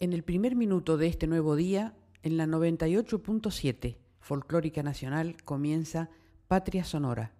[0.00, 1.92] En el primer minuto de este nuevo día,
[2.22, 6.08] en la 98.7 Folclórica Nacional comienza
[6.46, 7.32] Patria Sonora,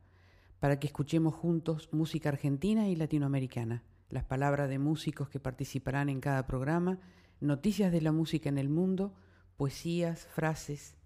[0.58, 6.20] para que escuchemos juntos música argentina y latinoamericana, las palabras de músicos que participarán en
[6.20, 6.98] cada programa,
[7.40, 9.14] noticias de la música en el mundo,
[9.56, 10.96] poesías, frases.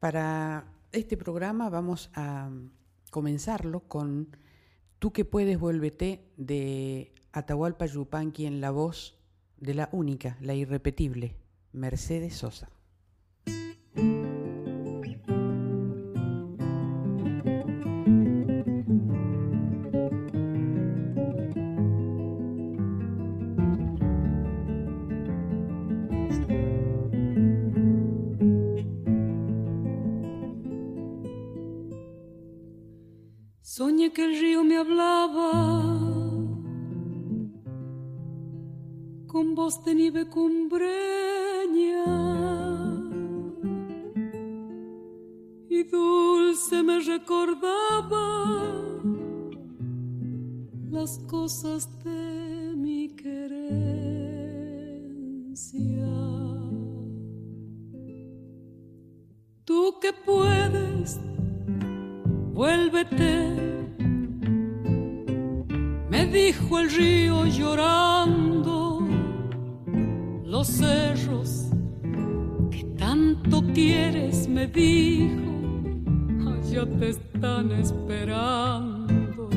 [0.00, 2.50] Para este programa vamos a
[3.10, 4.36] comenzarlo con
[4.98, 9.18] Tú que puedes, vuélvete de Atahualpa Yupanqui en la voz
[9.58, 11.34] de la única, la irrepetible,
[11.72, 12.70] Mercedes Sosa.
[34.16, 35.52] Que el río me hablaba
[39.26, 42.02] con voz de nieve cumbreña
[45.68, 48.64] y dulce me recordaba
[50.90, 53.66] las cosas de mi querencia.
[59.66, 61.20] Tú que puedes,
[62.54, 63.65] vuélvete
[66.36, 69.00] dijo el río llorando,
[70.44, 71.70] los cerros
[72.70, 75.54] que tanto quieres, me dijo,
[76.46, 79.48] allá te están esperando.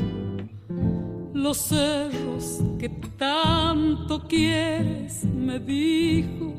[1.34, 6.54] Los cerros que tanto quieres, me dijo,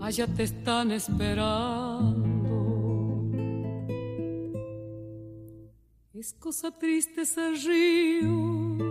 [0.00, 2.30] allá te están esperando.
[6.14, 8.89] Es cosa triste ese río.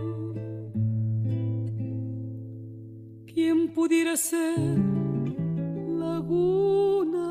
[3.42, 4.60] ¿Quién pudiera ser
[6.04, 7.28] laguna?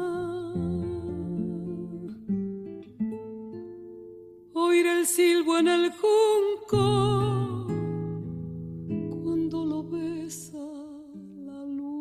[4.55, 7.67] Oír el silbo en el junco
[9.23, 10.67] cuando lo besa
[11.45, 11.99] la luna.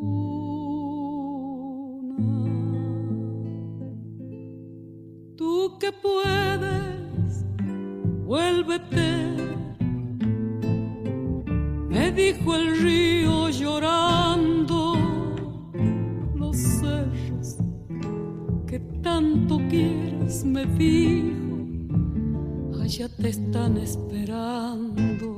[5.36, 7.44] Tú que puedes,
[8.26, 9.57] vuélvete
[11.98, 14.94] me dijo el río llorando,
[16.36, 17.58] los cerros
[18.68, 21.58] que tanto quieres, me dijo,
[22.80, 25.38] allá te están esperando.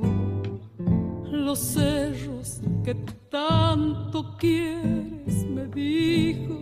[1.30, 2.94] Los cerros que
[3.30, 6.58] tanto quieres, me dijo,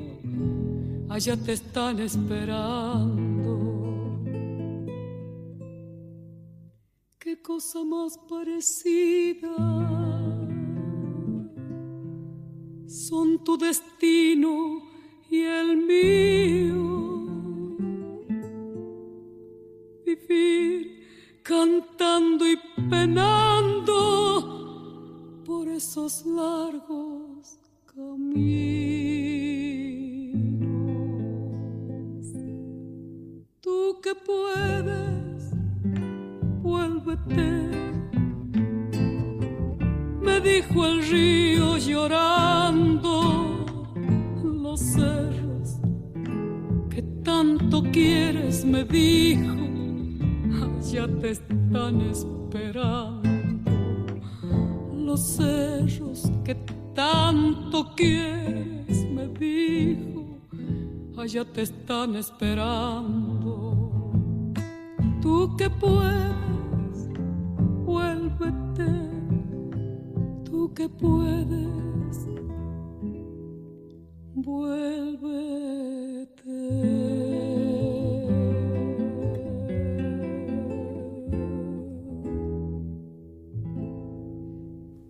[1.08, 3.77] allá te están esperando.
[7.28, 9.54] Qué cosa más parecida
[12.86, 14.82] son tu destino
[15.28, 17.26] y el mío.
[20.06, 22.56] Vivir cantando y
[22.88, 24.24] penando
[25.44, 27.58] por esos largos
[27.94, 28.48] caminos.
[33.60, 35.27] Tú que puedes
[40.20, 43.64] Me dijo el río llorando,
[44.42, 45.80] los cerros
[46.90, 49.54] que tanto quieres, me dijo,
[50.82, 53.28] allá te están esperando.
[54.94, 56.54] Los cerros que
[56.94, 60.38] tanto quieres, me dijo,
[61.16, 63.78] allá te están esperando
[65.20, 66.57] tú que puedes,
[70.44, 72.28] tú que puedes,
[74.34, 75.78] vuélvete.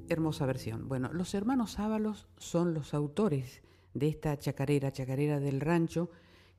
[0.09, 0.89] Hermosa versión.
[0.89, 3.63] Bueno, los hermanos Ábalos son los autores
[3.95, 6.11] de esta chacarera, chacarera del rancho,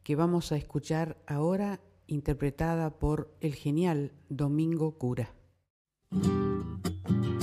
[0.03, 5.33] que vamos a escuchar ahora interpretada por el genial Domingo Cura.
[7.09, 7.38] thank you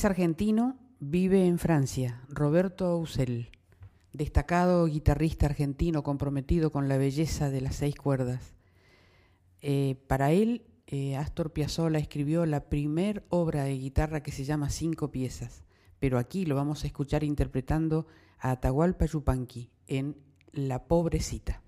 [0.00, 3.50] Es argentino, vive en Francia, Roberto Ausel,
[4.14, 8.54] destacado guitarrista argentino comprometido con la belleza de las seis cuerdas.
[9.60, 14.70] Eh, para él, eh, Astor Piazzolla escribió la primer obra de guitarra que se llama
[14.70, 15.64] Cinco piezas,
[15.98, 18.06] pero aquí lo vamos a escuchar interpretando
[18.38, 20.16] a Atahualpa Yupanqui en
[20.50, 21.60] La Pobrecita.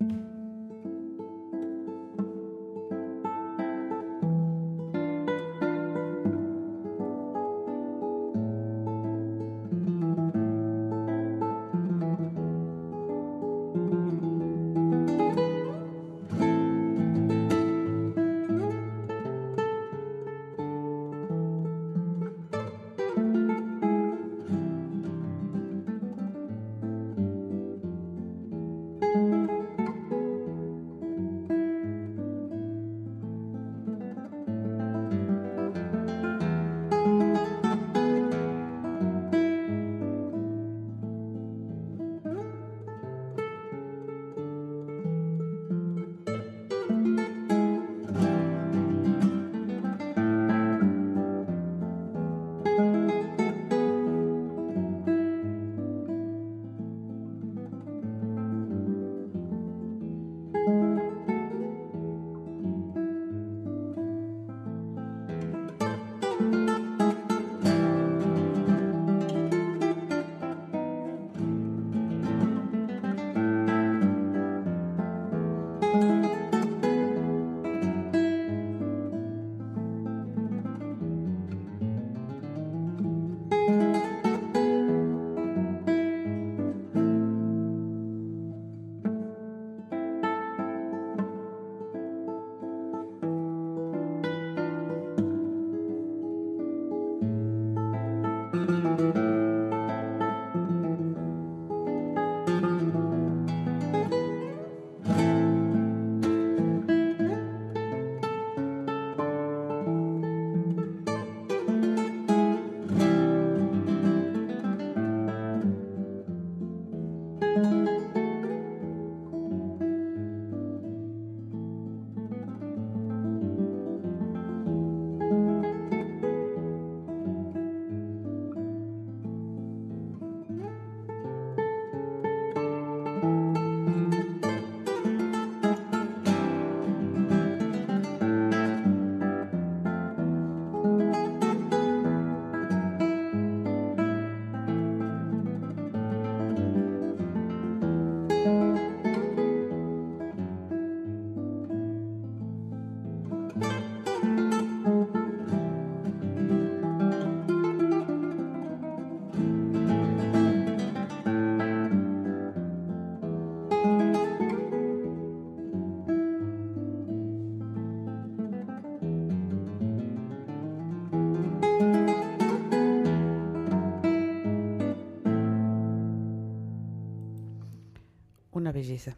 [178.61, 179.17] Belleza.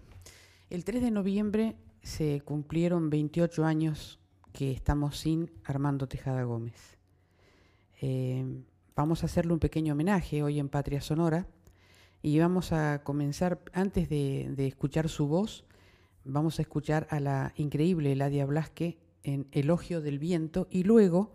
[0.70, 4.20] El 3 de noviembre se cumplieron 28 años
[4.52, 6.98] que estamos sin Armando Tejada Gómez.
[8.00, 8.62] Eh,
[8.94, 11.46] vamos a hacerle un pequeño homenaje hoy en Patria Sonora
[12.22, 15.64] y vamos a comenzar, antes de, de escuchar su voz,
[16.24, 21.32] vamos a escuchar a la increíble Eladia Blasque en Elogio del Viento y luego,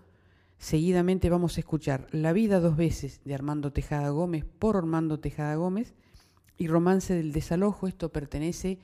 [0.58, 5.56] seguidamente, vamos a escuchar La vida dos veces de Armando Tejada Gómez por Armando Tejada
[5.56, 5.94] Gómez
[6.60, 7.88] y Romance del Desalojo.
[7.88, 8.78] Esto pertenece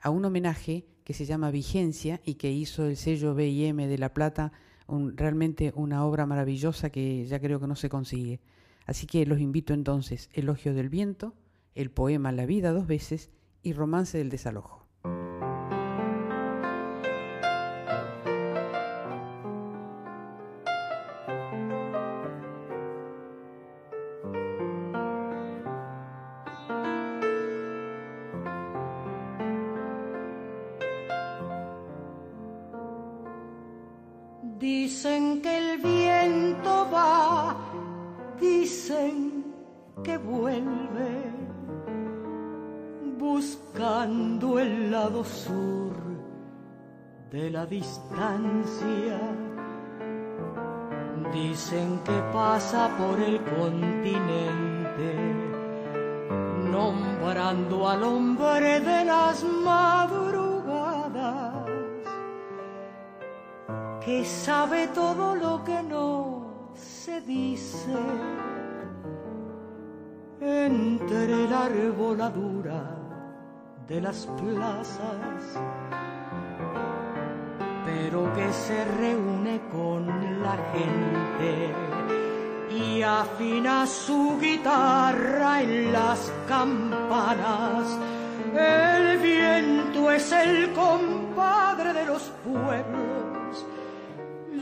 [0.00, 4.14] a un homenaje que se llama Vigencia y que hizo el sello BIM de La
[4.14, 4.52] Plata,
[4.86, 8.40] realmente una obra maravillosa que ya creo que no se consigue.
[8.84, 11.34] Así que los invito entonces, Elogio del Viento,
[11.74, 13.30] el poema La vida dos veces
[13.62, 14.81] y Romance del Desalojo.
[52.98, 55.16] Por el continente,
[56.70, 60.42] nombrando al hombre de las madrugadas,
[64.04, 67.96] que sabe todo lo que no se dice.
[70.40, 72.98] Entre la arboladura
[73.86, 75.60] de las plazas,
[77.84, 80.06] pero que se reúne con
[80.42, 81.91] la gente
[82.72, 87.98] y afina su guitarra en las campanas.
[88.54, 93.66] El viento es el compadre de los pueblos,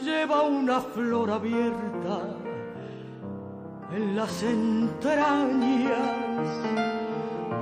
[0.04, 2.20] lleva una flor abierta
[3.92, 5.90] en las entrañas.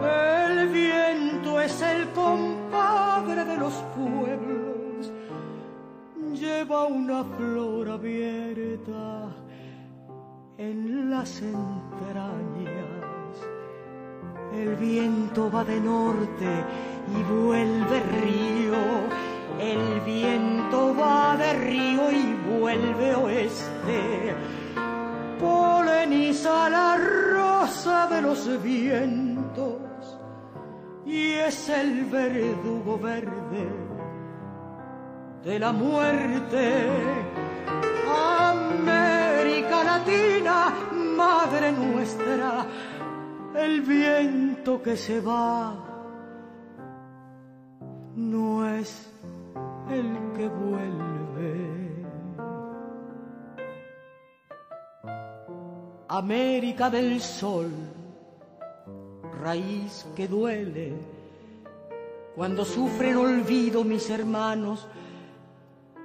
[0.04, 5.12] El viento es el compadre de los pueblos,
[6.34, 9.28] lleva una flor abierta
[10.58, 12.34] en las entrañas.
[14.52, 16.64] El viento va de norte
[17.16, 18.76] y vuelve río,
[19.60, 24.34] el viento va de río y vuelve oeste.
[25.38, 30.18] Poleniza la rosa de los vientos
[31.06, 33.68] y es el verdugo verde
[35.44, 36.88] de la muerte.
[38.40, 39.17] América
[39.98, 40.72] Latina,
[41.16, 42.66] Madre nuestra,
[43.56, 45.74] el viento que se va
[48.14, 49.10] no es
[49.90, 51.98] el que vuelve.
[56.08, 57.70] América del Sol
[59.42, 60.94] raíz que duele.
[62.36, 64.86] Cuando sufren olvido mis hermanos,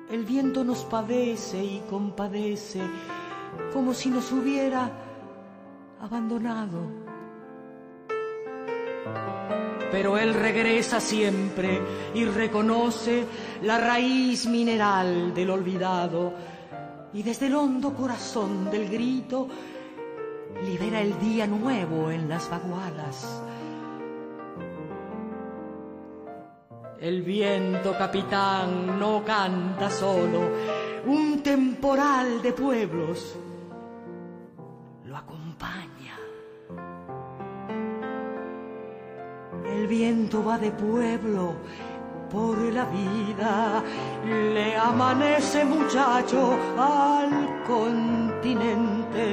[0.10, 2.82] el viento nos padece y compadece
[3.74, 4.92] como si nos hubiera
[6.00, 7.04] abandonado.
[9.92, 11.82] Pero él regresa siempre
[12.14, 13.26] y reconoce
[13.62, 16.34] la raíz mineral del olvidado
[17.14, 19.48] y desde el hondo corazón del grito
[20.66, 23.44] libera el día nuevo en las vaguadas.
[27.00, 30.42] El viento capitán no canta solo,
[31.06, 33.36] un temporal de pueblos
[39.84, 41.56] El viento va de pueblo
[42.32, 43.84] por la vida,
[44.26, 49.28] le amanece muchacho al continente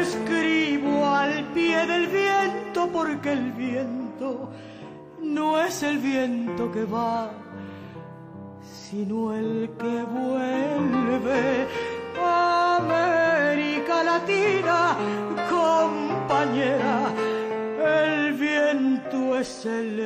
[0.00, 4.48] Escribo al pie del viento porque el viento
[5.20, 7.30] no es el viento que va,
[8.62, 11.68] sino el que vuelve.
[12.16, 14.96] América Latina,
[15.50, 17.12] compañera,
[19.44, 20.00] viento es el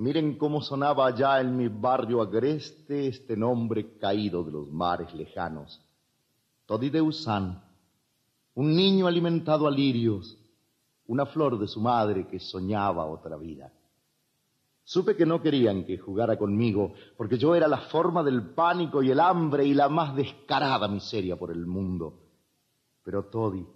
[0.00, 5.78] Miren cómo sonaba allá en mi barrio agreste este nombre caído de los mares lejanos.
[6.64, 7.62] Todideusan,
[8.54, 10.38] un niño alimentado a lirios,
[11.06, 13.70] una flor de su madre que soñaba otra vida.
[14.84, 19.10] Supe que no querían que jugara conmigo, porque yo era la forma del pánico y
[19.10, 22.14] el hambre y la más descarada miseria por el mundo.
[23.02, 23.66] Pero Todi,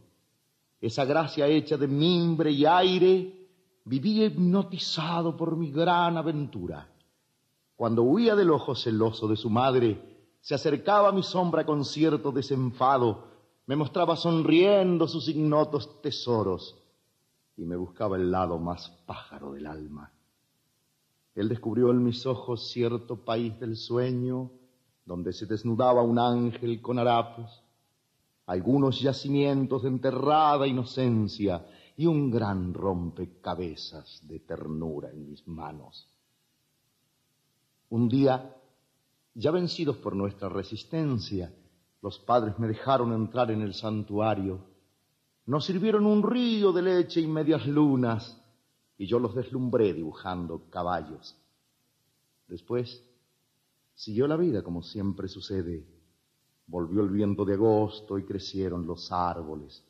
[0.81, 3.44] esa gracia hecha de mimbre y aire,
[3.85, 6.88] vivía hipnotizado por mi gran aventura.
[7.76, 10.00] Cuando huía del ojo celoso de su madre,
[10.41, 13.29] se acercaba a mi sombra con cierto desenfado,
[13.67, 16.76] me mostraba sonriendo sus ignotos tesoros
[17.57, 20.12] y me buscaba el lado más pájaro del alma.
[21.35, 24.50] Él descubrió en mis ojos cierto país del sueño,
[25.05, 27.62] donde se desnudaba un ángel con harapos,
[28.47, 36.09] algunos yacimientos de enterrada inocencia, y un gran rompecabezas de ternura en mis manos.
[37.91, 38.57] Un día,
[39.35, 41.55] ya vencidos por nuestra resistencia,
[42.03, 44.61] los padres me dejaron entrar en el santuario.
[45.47, 48.40] Nos sirvieron un río de leche y medias lunas,
[48.99, 51.37] y yo los deslumbré dibujando caballos.
[52.49, 53.03] Después,
[53.95, 55.87] siguió la vida como siempre sucede.
[56.66, 59.85] Volvió el viento de agosto y crecieron los árboles.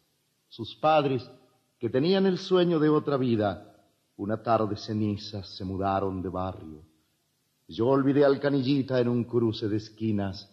[0.48, 1.28] Sus padres
[1.84, 3.76] que tenían el sueño de otra vida,
[4.16, 6.82] una tarde cenizas se mudaron de barrio.
[7.68, 10.50] Yo olvidé al canillita en un cruce de esquinas.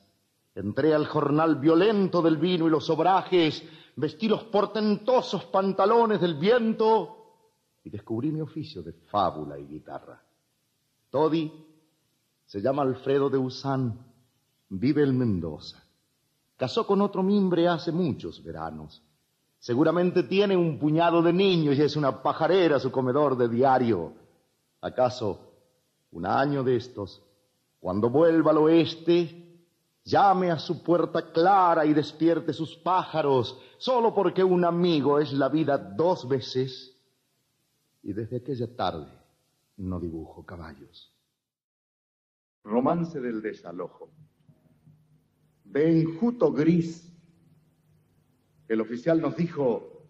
[0.53, 3.63] Entré al jornal violento del vino y los obrajes,
[3.95, 7.15] vestí los portentosos pantalones del viento
[7.81, 10.21] y descubrí mi oficio de fábula y guitarra.
[11.09, 11.49] Todi
[12.45, 14.05] se llama Alfredo de Usán,
[14.67, 15.81] vive en Mendoza.
[16.57, 19.01] Casó con otro mimbre hace muchos veranos.
[19.61, 24.11] Seguramente tiene un puñado de niños y es una pajarera su comedor de diario.
[24.81, 25.53] ¿Acaso
[26.09, 27.21] un año de estos,
[27.79, 29.61] cuando vuelva al oeste,
[30.03, 35.47] llame a su puerta clara y despierte sus pájaros, solo porque un amigo es la
[35.47, 36.97] vida dos veces?
[38.01, 39.15] Y desde aquella tarde
[39.77, 41.13] no dibujo caballos.
[42.63, 44.09] Romance del desalojo.
[45.65, 47.10] De enjuto gris,
[48.73, 50.07] el oficial nos dijo,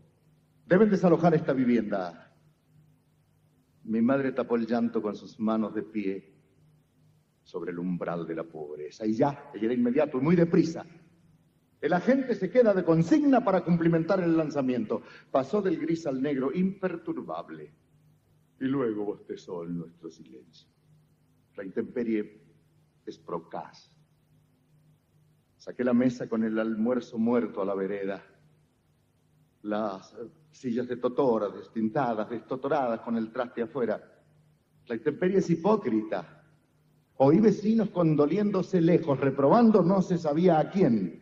[0.68, 2.32] deben desalojar esta vivienda.
[3.86, 6.32] Mi madre tapó el llanto con sus manos de pie
[7.42, 9.04] sobre el umbral de la pobreza.
[9.08, 10.86] Y ya, ella inmediato y muy deprisa.
[11.82, 15.02] El agente se queda de consigna para cumplimentar el lanzamiento.
[15.32, 17.74] Pasó del gris al negro, imperturbable.
[18.60, 20.70] Y luego bostezó en nuestro silencio.
[21.56, 22.44] La intemperie
[23.08, 23.92] es procaz.
[25.58, 28.24] Saqué la mesa con el almuerzo muerto a la vereda.
[29.64, 30.16] Las
[30.52, 34.02] sillas de totora, destintadas, destotoradas con el traste afuera.
[34.88, 36.44] La intemperie es hipócrita.
[37.18, 41.22] Oí vecinos condoliéndose lejos, reprobando no se sabía a quién,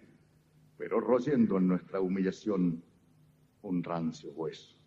[0.78, 2.82] pero royendo en nuestra humillación
[3.62, 4.78] un rancio hueso.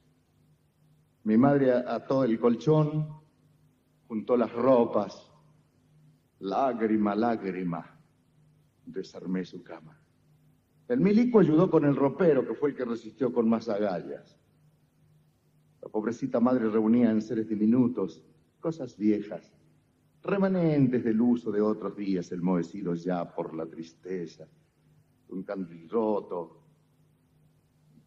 [1.25, 3.07] Mi madre ató el colchón,
[4.09, 5.31] juntó las ropas,
[6.41, 8.01] lágrima, lágrima,
[8.87, 10.02] desarmé su cama.
[10.93, 14.39] El milico ayudó con el ropero, que fue el que resistió con más agallas.
[15.81, 18.23] La pobrecita madre reunía en seres diminutos
[18.61, 19.57] cosas viejas,
[20.23, 24.47] remanentes del uso de otros días, enmohecidos ya por la tristeza.
[25.31, 26.63] Un candil roto,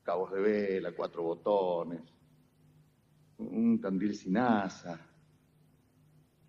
[0.03, 2.03] cabos de vela, cuatro botones,
[3.39, 5.09] un candil sin asa,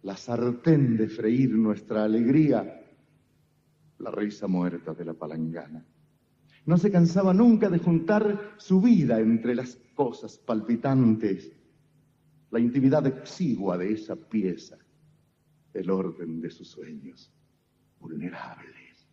[0.03, 2.79] la sartén de freír nuestra alegría,
[4.01, 5.83] la risa muerta de la palangana.
[6.67, 11.53] No se cansaba nunca de juntar su vida entre las cosas palpitantes,
[12.51, 14.77] la intimidad exigua de esa pieza,
[15.73, 17.33] el orden de sus sueños
[18.01, 19.09] vulnerables.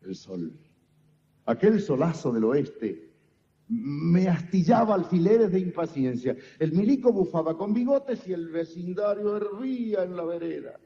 [0.00, 0.58] El sol,
[1.44, 3.12] aquel solazo del oeste,
[3.68, 6.36] me astillaba alfileres de impaciencia.
[6.58, 10.78] El milico bufaba con bigotes y el vecindario hervía en la vereda.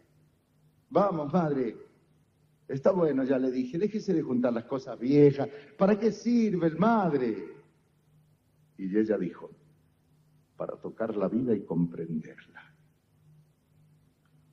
[0.90, 1.87] Vamos, madre.
[2.68, 5.48] Está bueno, ya le dije, déjese de juntar las cosas viejas.
[5.78, 7.48] ¿Para qué sirve el madre?
[8.76, 9.50] Y ella dijo,
[10.54, 12.74] para tocar la vida y comprenderla.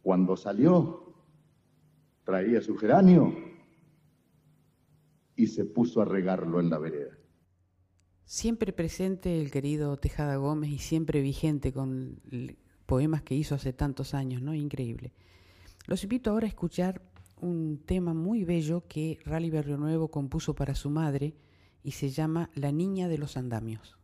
[0.01, 1.13] Cuando salió,
[2.23, 3.33] traía su geranio
[5.35, 7.17] y se puso a regarlo en la vereda.
[8.23, 12.21] Siempre presente el querido Tejada Gómez y siempre vigente con
[12.85, 14.55] poemas que hizo hace tantos años, ¿no?
[14.55, 15.11] Increíble.
[15.85, 17.01] Los invito ahora a escuchar
[17.41, 21.35] un tema muy bello que Rally Berrio Nuevo compuso para su madre
[21.83, 23.97] y se llama La Niña de los Andamios.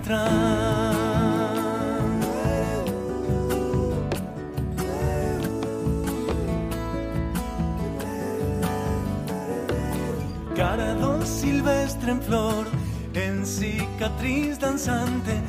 [0.00, 1.20] Alquitrán.
[10.56, 12.66] Caradón silvestre en flor,
[13.14, 15.40] en cicatriz danzante,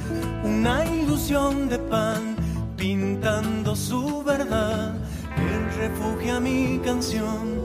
[0.43, 2.35] una ilusión de pan,
[2.77, 4.95] pintando su verdad,
[5.37, 7.61] el refugio a mi canción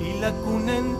[0.00, 0.97] y la cuna en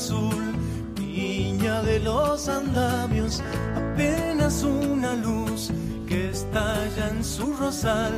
[0.00, 0.54] azul,
[0.98, 3.42] niña de los andamios,
[3.76, 5.70] apenas una luz
[6.08, 8.14] que estalla en su rosal,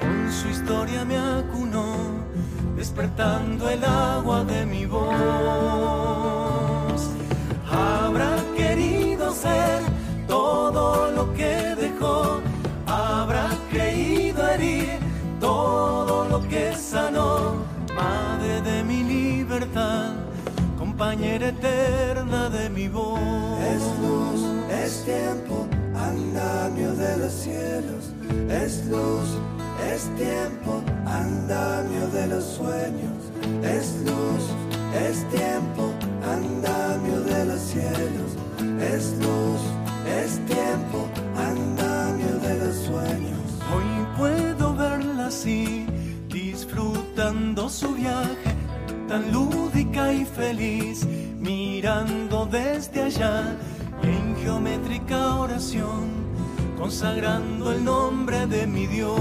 [0.00, 1.96] con su historia me acunó,
[2.76, 6.03] despertando el agua de mi voz.
[21.64, 23.18] Eterna de mi voz.
[23.74, 28.04] Es luz, es tiempo, andamio de los cielos,
[28.50, 29.28] es luz,
[29.92, 33.20] es tiempo, andamio de los sueños,
[33.62, 34.44] es luz,
[35.08, 35.92] es tiempo,
[36.36, 38.30] andamio de los cielos,
[38.80, 39.60] es luz,
[40.22, 43.40] es tiempo, andamio de los sueños.
[43.74, 45.86] Hoy puedo verla así,
[46.28, 48.54] disfrutando su viaje,
[49.08, 51.06] tan lúdica y feliz,
[52.50, 53.58] desde allá
[54.02, 56.08] en geométrica oración,
[56.78, 59.18] consagrando el nombre de mi Dios.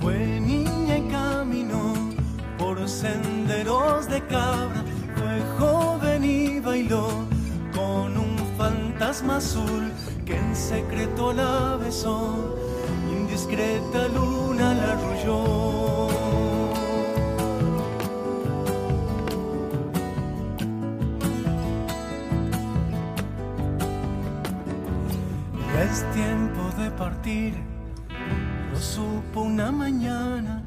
[0.00, 1.94] Fue niña y caminó
[2.58, 4.82] por senderos de cabra,
[5.14, 7.08] fue joven y bailó
[7.72, 9.92] con un fantasma azul
[10.24, 12.56] que en secreto la besó,
[13.10, 16.08] indiscreta luna la arrulló.
[25.82, 27.54] Es tiempo de partir,
[28.72, 30.62] lo supo una mañana,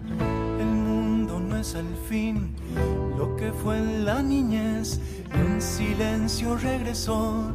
[0.60, 2.54] el mundo no es al fin
[3.18, 5.00] lo que fue en la niñez,
[5.34, 7.54] en silencio regresó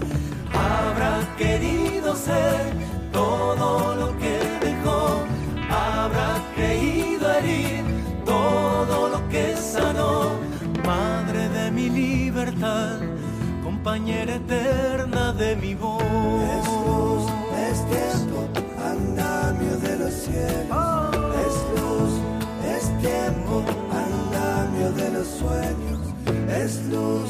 [0.53, 2.73] Habrá querido ser
[3.11, 5.23] todo lo que dejó,
[5.69, 7.83] habrá creído herir
[8.25, 10.31] todo lo que sanó,
[10.85, 12.99] madre de mi libertad,
[13.63, 16.04] compañera eterna de mi voz.
[26.75, 27.29] Es luz,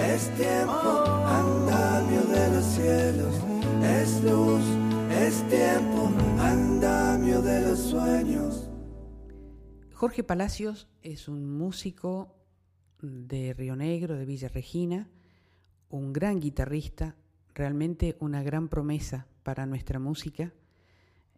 [0.00, 3.34] es tiempo, andamio de los cielos.
[3.82, 4.62] Es luz,
[5.10, 8.70] es tiempo, andamio de los sueños.
[9.92, 12.34] Jorge Palacios es un músico
[13.02, 15.10] de Río Negro, de Villa Regina,
[15.90, 17.16] un gran guitarrista,
[17.54, 20.54] realmente una gran promesa para nuestra música.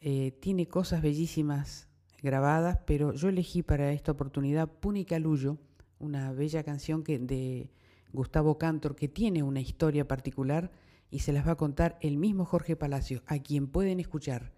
[0.00, 1.88] Eh, tiene cosas bellísimas
[2.22, 5.58] grabadas, pero yo elegí para esta oportunidad Púnica Luyo,
[5.98, 7.70] una bella canción que, de
[8.12, 10.70] Gustavo Cantor que tiene una historia particular
[11.10, 14.52] y se las va a contar el mismo Jorge Palacios, a quien pueden escuchar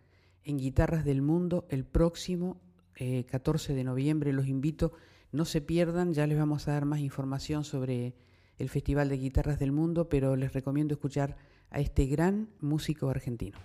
[0.44, 2.60] en Guitarras del Mundo el próximo
[2.96, 4.32] eh, 14 de noviembre.
[4.32, 4.92] Los invito,
[5.32, 8.14] no se pierdan, ya les vamos a dar más información sobre
[8.58, 11.36] el Festival de Guitarras del Mundo, pero les recomiendo escuchar
[11.70, 13.58] a este gran músico argentino.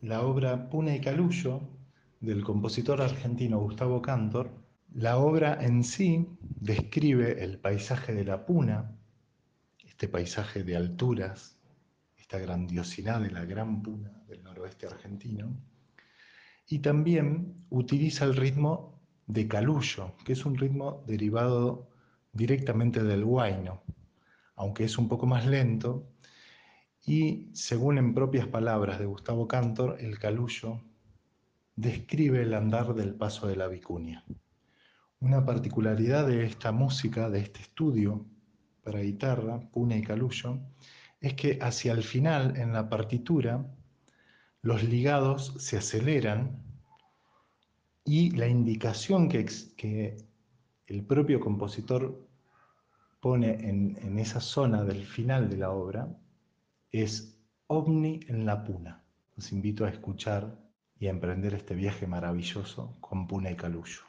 [0.00, 1.60] La obra Puna y Calullo
[2.20, 4.50] del compositor argentino Gustavo Cantor,
[4.94, 8.96] la obra en sí describe el paisaje de la Puna,
[9.84, 11.58] este paisaje de alturas,
[12.16, 15.56] esta grandiosidad de la gran Puna del noroeste argentino,
[16.66, 21.90] y también utiliza el ritmo de Calullo, que es un ritmo derivado
[22.32, 23.82] directamente del huayno,
[24.56, 26.10] aunque es un poco más lento,
[27.04, 30.82] y según en propias palabras de Gustavo Cantor, el Calullo
[31.76, 34.24] describe el andar del paso de la vicuña.
[35.20, 38.24] Una particularidad de esta música, de este estudio
[38.84, 40.60] para guitarra, Puna y Calullo,
[41.20, 43.66] es que hacia el final, en la partitura,
[44.62, 46.62] los ligados se aceleran
[48.04, 49.44] y la indicación que,
[49.76, 50.16] que
[50.86, 52.26] el propio compositor
[53.20, 56.08] pone en, en, esa zona del final de la obra
[56.92, 59.02] es ovni en la puna.
[59.36, 60.56] Los invito a escuchar
[60.98, 64.07] y a emprender este viaje maravilloso con Puna y Calullo.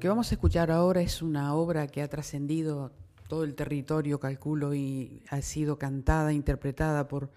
[0.00, 2.90] Lo que vamos a escuchar ahora es una obra que ha trascendido
[3.28, 7.30] todo el territorio, calculo, y ha sido cantada, interpretada por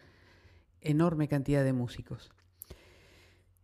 [0.80, 2.32] enorme cantidad de músicos.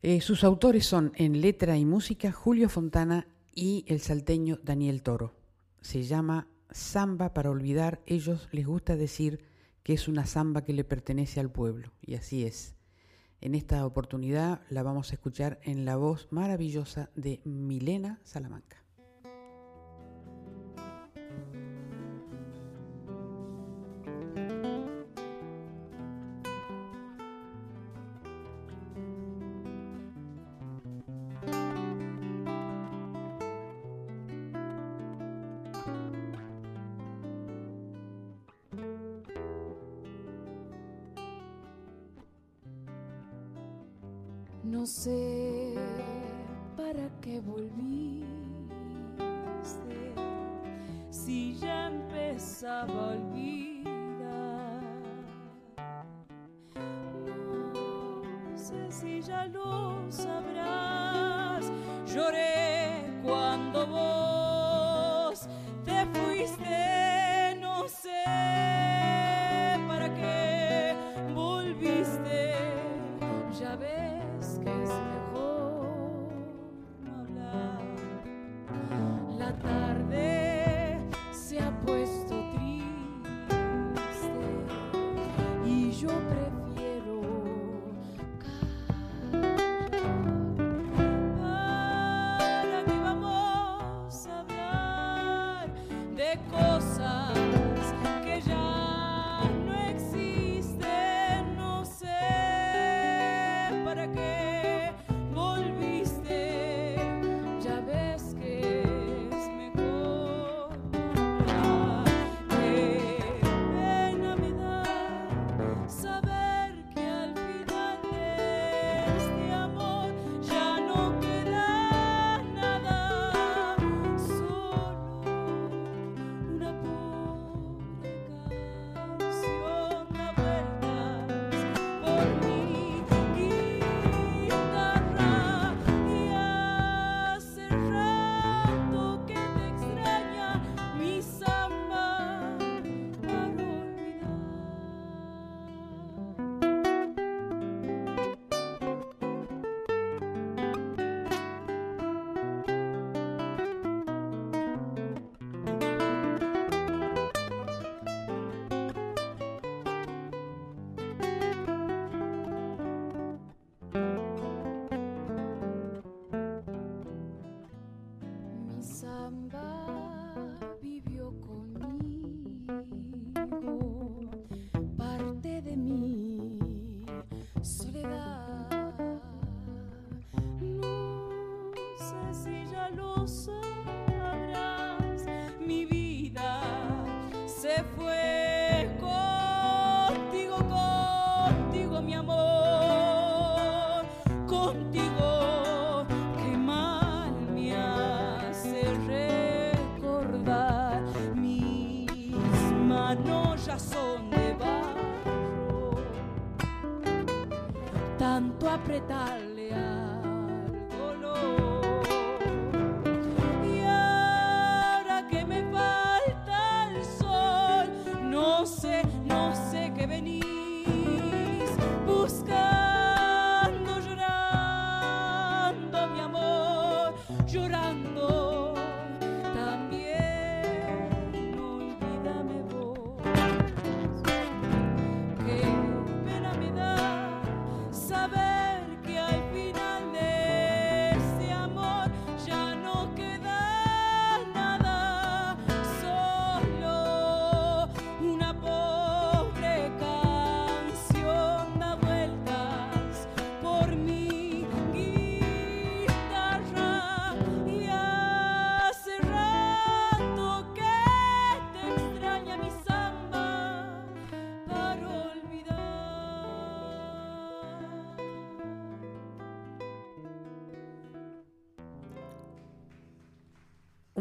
[0.02, 5.34] Eh, sus autores son en letra y música Julio Fontana y el salteño Daniel Toro.
[5.80, 8.02] Se llama Samba para olvidar.
[8.06, 9.46] Ellos les gusta decir
[9.82, 12.76] que es una samba que le pertenece al pueblo, y así es.
[13.40, 18.79] En esta oportunidad la vamos a escuchar en la voz maravillosa de Milena Salamanca.
[44.69, 45.73] No sé
[46.77, 48.23] para qué volviste
[51.10, 53.68] si ya empezaba a olvidar.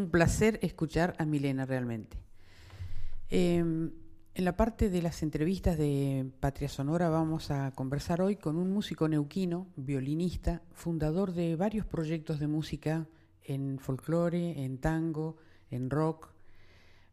[0.09, 2.17] un placer escuchar a Milena realmente.
[3.29, 3.91] Em,
[4.35, 8.73] en la parte de las entrevistas de Patria Sonora vamos a conversar hoy con un
[8.73, 13.07] músico neuquino, violinista, fundador de varios proyectos de música
[13.45, 15.37] en folclore, en tango,
[15.71, 16.31] en rock,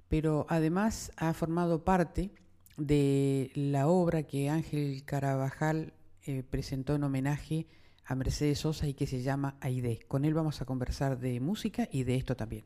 [0.07, 2.31] pero además ha formado parte
[2.77, 5.91] de la obra que Ángel Carabajal
[6.23, 7.67] eh, presentó en homenaje
[8.05, 9.99] a Mercedes Sosa y que se llama Aide.
[10.07, 12.63] Con él vamos a conversar de música y de esto también.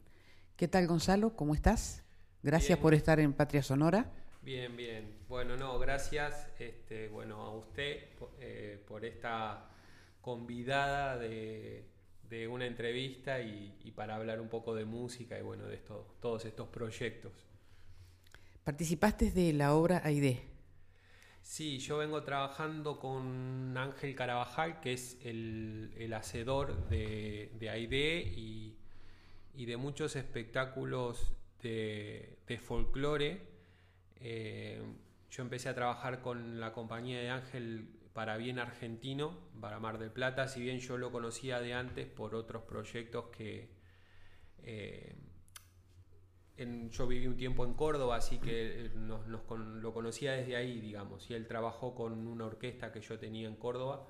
[0.60, 1.38] ¿Qué tal Gonzalo?
[1.38, 2.04] ¿Cómo estás?
[2.44, 2.82] Gracias Bien.
[2.82, 4.12] por estar en Patria Sonora.
[4.42, 5.20] Bien, bien.
[5.30, 8.10] Bueno, no, gracias este, bueno, a usted
[8.42, 9.70] eh, por esta
[10.20, 11.86] convidada de,
[12.30, 15.78] de una entrevista y, y para hablar un poco de música y bueno, de
[16.20, 17.32] todos estos proyectos.
[18.66, 20.42] Participaste de la obra Aide.
[21.42, 28.20] Sí, yo vengo trabajando con Ángel Carabajal, que es el, el hacedor de, de Aide
[28.36, 28.79] y,
[29.54, 33.42] y de muchos espectáculos de, folclore.
[34.22, 34.82] Eh,
[35.30, 40.12] yo empecé a trabajar con la compañía de Ángel para Bien Argentino, para Mar del
[40.12, 43.70] Plata, si bien yo lo conocía de antes por otros proyectos que...
[44.64, 45.16] eh,
[46.92, 51.34] yo viví un tiempo en Córdoba, así que eh, lo conocía desde ahí, digamos, y
[51.34, 54.08] él trabajó con una orquesta que yo tenía en Córdoba,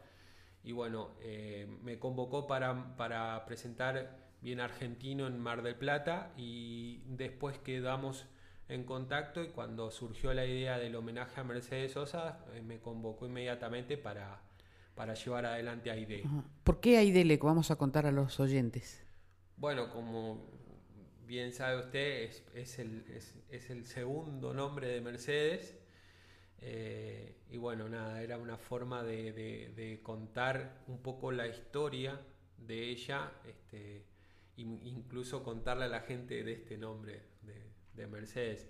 [0.63, 1.11] y bueno,
[1.83, 8.25] me convocó para, para presentar Bien Argentino en Mar del Plata, y después quedamos
[8.69, 13.25] en contacto, y cuando surgió la idea del homenaje a Mercedes Sosa, eh, me convocó
[13.25, 14.41] inmediatamente para,
[14.95, 16.25] para llevar adelante a ID.
[16.25, 16.43] Ajá.
[16.63, 19.03] ¿Por qué Aide le vamos a contar a los oyentes?
[19.57, 20.45] Bueno, como
[21.25, 25.75] bien sabe usted, es, es el, es, es el segundo nombre de Mercedes.
[26.61, 32.19] eh, y bueno, nada, era una forma de, de- de contar un poco la historia
[32.57, 34.05] de ella, este,
[34.59, 38.67] incluso contarle a la gente de este nombre de, de Mercedes.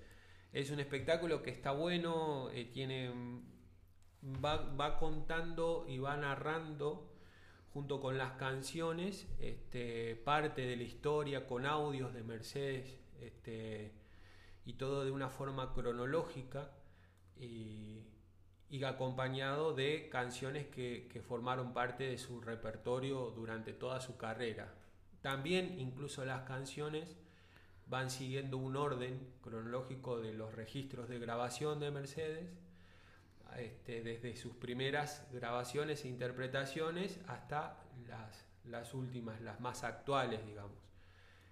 [0.51, 3.11] Es un espectáculo que está bueno, eh, tiene,
[4.23, 7.13] va, va contando y va narrando
[7.71, 13.93] junto con las canciones, este, parte de la historia con audios de Mercedes este,
[14.65, 16.71] y todo de una forma cronológica
[17.37, 18.05] y,
[18.85, 24.73] acompañado de canciones que formaron parte de su repertorio durante toda su carrera.
[25.22, 27.15] También incluso las canciones
[27.88, 32.49] van siguiendo un orden cronológico de los registros de grabación de Mercedes
[33.57, 40.78] este, desde sus primeras grabaciones e interpretaciones hasta las, las últimas, las más actuales, digamos.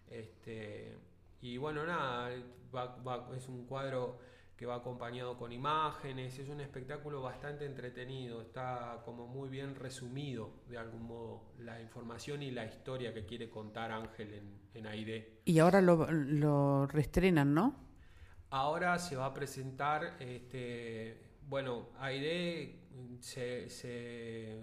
[0.09, 0.95] Este,
[1.41, 2.31] y bueno, nada,
[3.35, 4.19] es un cuadro
[4.57, 10.63] que va acompañado con imágenes, es un espectáculo bastante entretenido, está como muy bien resumido
[10.67, 15.41] de algún modo la información y la historia que quiere contar Ángel en, en Aide.
[15.45, 17.87] Y ahora lo, lo reestrenan, ¿no?
[18.49, 22.87] Ahora se va a presentar, este, bueno, Aire
[23.19, 24.59] se, se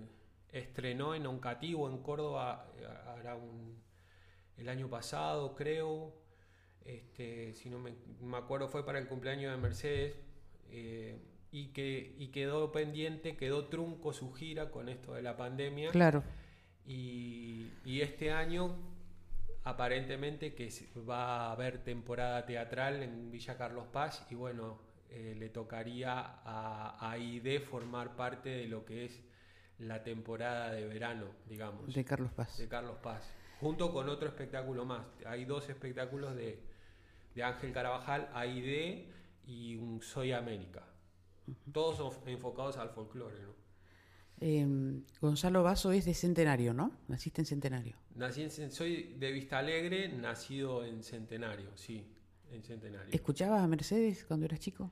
[0.50, 3.82] estrenó en Oncativo, en Córdoba, eh, un-
[4.56, 6.23] el año pasado, creo.
[6.84, 10.16] Este, si no me, me acuerdo, fue para el cumpleaños de Mercedes.
[10.70, 11.18] eh,
[11.50, 15.90] y, que, y quedó pendiente, quedó trunco su gira con esto de la pandemia.
[15.92, 16.24] Claro.
[16.84, 18.76] Y, y este año,
[19.62, 20.68] aparentemente, que
[21.08, 24.80] va a haber temporada teatral en Villa Carlos Paz y bueno,
[25.10, 26.12] eh, le tocaría
[26.44, 29.22] a, a ID formar parte de lo que es
[29.78, 32.56] la temporada de verano, digamos, De Carlos Paz.
[32.56, 35.06] de Carlos Paz, junto con otro espectáculo más.
[35.26, 36.60] Hay dos espectáculos de,
[37.34, 39.08] de Ángel Carabajal, AID
[39.46, 40.84] y un Soy América.
[41.72, 43.54] Todos enfocados al folclore, ¿no?
[44.40, 44.66] Eh,
[45.20, 46.92] Gonzalo Vaso es de Centenario, ¿no?
[47.08, 47.96] Naciste en Centenario.
[48.14, 52.04] Nací en, soy de Vista Alegre, nacido en Centenario, sí,
[52.50, 53.12] en Centenario.
[53.12, 54.90] ¿Escuchabas a Mercedes cuando eras chico?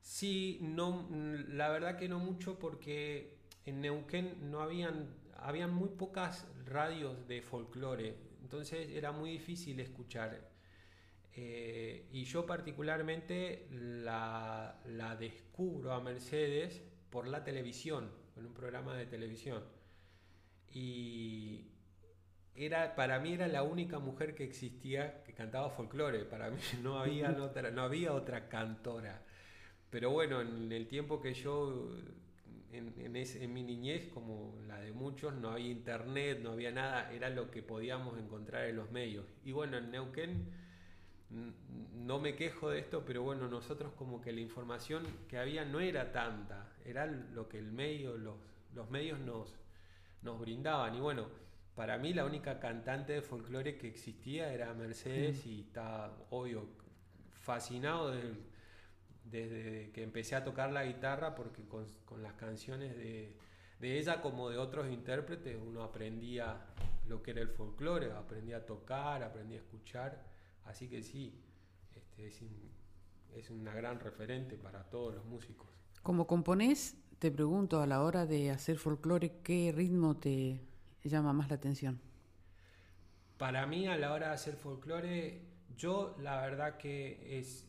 [0.00, 1.08] Sí, no,
[1.48, 7.42] la verdad que no mucho porque en Neuquén no habían, habían muy pocas radios de
[7.42, 10.49] folclore, entonces era muy difícil escuchar.
[11.42, 18.94] Eh, y yo particularmente la, la descubro a Mercedes por la televisión, en un programa
[18.94, 19.64] de televisión.
[20.74, 21.64] Y
[22.54, 26.98] era, para mí era la única mujer que existía que cantaba folclore, para mí no
[26.98, 29.22] había otra, no había otra cantora.
[29.88, 31.96] Pero bueno, en el tiempo que yo,
[32.70, 37.10] en, en, en mi niñez, como la de muchos, no había internet, no había nada,
[37.14, 39.24] era lo que podíamos encontrar en los medios.
[39.42, 40.59] Y bueno, en Neuquén,
[41.30, 45.80] no me quejo de esto, pero bueno, nosotros como que la información que había no
[45.80, 48.36] era tanta, era lo que el medio, los,
[48.74, 49.54] los medios nos,
[50.22, 50.94] nos brindaban.
[50.94, 51.28] Y bueno,
[51.74, 56.66] para mí la única cantante de folclore que existía era Mercedes y estaba, obvio,
[57.30, 58.12] fascinado
[59.24, 63.36] desde que empecé a tocar la guitarra porque con, con las canciones de,
[63.78, 66.66] de ella como de otros intérpretes uno aprendía
[67.06, 70.29] lo que era el folclore, aprendí a tocar, aprendí a escuchar,
[70.64, 71.34] así que sí,
[71.94, 72.40] este, es,
[73.34, 75.68] es una gran referente para todos los músicos.
[76.02, 80.60] Como componés, te pregunto a la hora de hacer folclore, ¿qué ritmo te
[81.04, 82.00] llama más la atención?
[83.36, 85.40] Para mí a la hora de hacer folclore,
[85.76, 87.66] yo la verdad que es,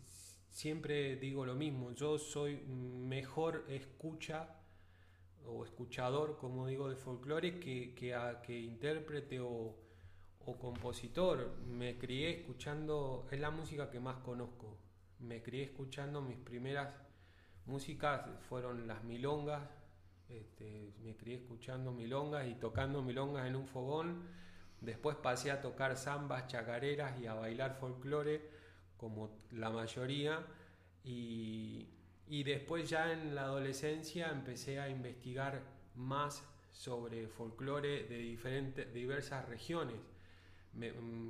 [0.50, 4.58] siempre digo lo mismo, yo soy mejor escucha
[5.46, 9.76] o escuchador, como digo, de folclore que, que, a, que intérprete o,
[10.46, 11.56] o, compositor.
[11.68, 14.78] Me crié escuchando, es la música que más conozco.
[15.20, 16.94] Me crié escuchando mis primeras
[17.66, 19.62] músicas, fueron las milongas.
[20.30, 24.24] Este, me crié escuchando milongas y tocando milongas en un fogón.
[24.80, 28.42] Después pasé a tocar zambas, chacareras y a bailar folclore,
[28.98, 30.46] como la mayoría.
[31.04, 31.88] Y,
[32.28, 35.62] y después ya en la adolescencia empecé a investigar
[35.96, 39.98] más sobre folclore de, diferentes, diversas regiones.
[40.74, 41.30] Mm,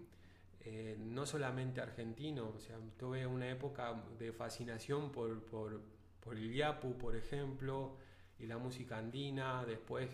[0.63, 5.81] eh, no solamente argentino, o sea, tuve una época de fascinación por, por,
[6.19, 7.97] por el yapu, por ejemplo,
[8.39, 10.09] y la música andina, después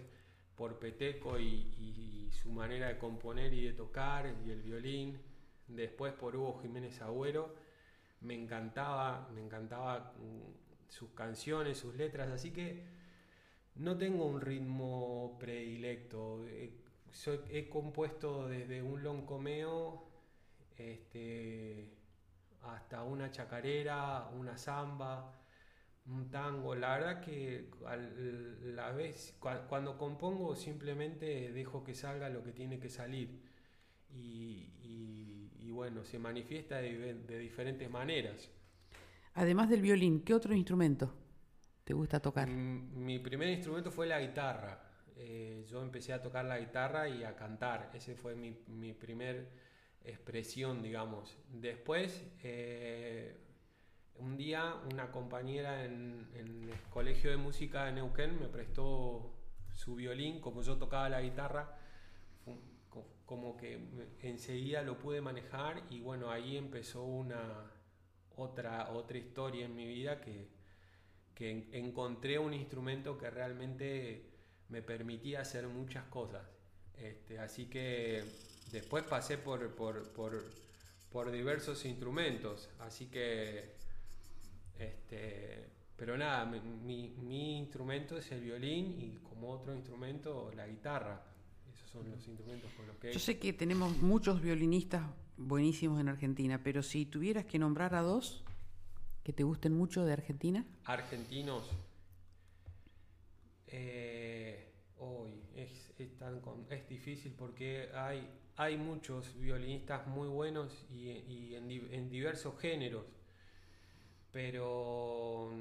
[0.55, 5.17] por Peteco y, su manera de componer y de tocar, y el violín,
[5.67, 7.55] después por Hugo Jiménez Agüero,
[8.21, 12.83] me encantaba, me encantaba mm, sus canciones, sus letras, así que
[13.75, 16.45] no tengo un ritmo predilecto.
[17.49, 20.07] He, compuesto desde un loncomeo
[20.77, 21.89] este,
[22.63, 25.33] hasta una chacarera, una samba,
[26.05, 26.75] un tango.
[26.75, 32.79] La verdad que a la vez, cuando compongo simplemente dejo que salga lo que tiene
[32.79, 33.41] que salir.
[34.09, 38.49] Y, bueno, se manifiesta de diferentes maneras.
[39.37, 41.13] Además del violín, ¿qué otro instrumento
[41.83, 42.49] te gusta tocar?
[42.49, 44.86] Mm, mi primer instrumento fue la guitarra.
[45.19, 47.89] Eh, yo empecé a tocar la guitarra y a cantar.
[47.93, 49.49] Ese fue mi, mi primer
[50.03, 51.37] expresión, digamos.
[51.51, 53.35] Después, eh,
[54.19, 59.33] un día, una compañera en, en, el colegio de música de Neuquén me prestó
[59.73, 61.77] su violín, como yo tocaba la guitarra,
[63.25, 63.79] como que
[64.21, 67.69] enseguida lo pude manejar y bueno, ahí empezó una,
[68.37, 70.47] otra, otra historia en mi vida que,
[71.35, 74.36] que encontré un instrumento que realmente
[74.69, 76.43] me permitía hacer muchas cosas.
[76.97, 78.23] Este, así que
[78.71, 80.45] después pasé por, por, por,
[81.11, 83.75] por, diversos instrumentos, así que,
[84.79, 91.23] este, pero nada, mi, mi, instrumento es el violín y como otro instrumento la guitarra.
[91.71, 93.13] Esos son los instrumentos con los que...
[93.13, 95.03] Yo sé que tenemos muchos violinistas
[95.37, 98.43] buenísimos en Argentina, pero si tuvieras que nombrar a dos
[99.23, 100.65] que te gusten mucho de Argentina.
[100.85, 101.69] Argentinos.
[103.69, 111.09] Eh, hoy es, es, tan es difícil porque hay, hay muchos violinistas muy buenos y,
[111.09, 113.05] y en, en, diversos géneros.
[114.31, 115.51] Pero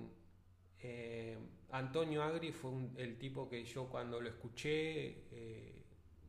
[0.80, 1.36] eh,
[1.70, 5.82] Antonio Agri fue el tipo que yo cuando lo escuché eh,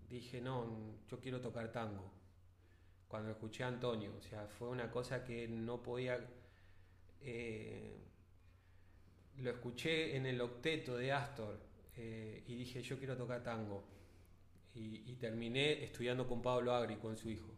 [0.10, 2.12] dije, no, yo quiero tocar tango
[3.08, 4.14] cuando escuché a Antonio.
[4.18, 6.20] O sea, fue una cosa que no podía...
[9.38, 11.67] Lo escuché en el octeto de Astor
[11.98, 13.84] eh, y dije, yo quiero tocar tango.
[14.76, 17.52] Y, terminé estudiando con Pablo Agri, con su hijo.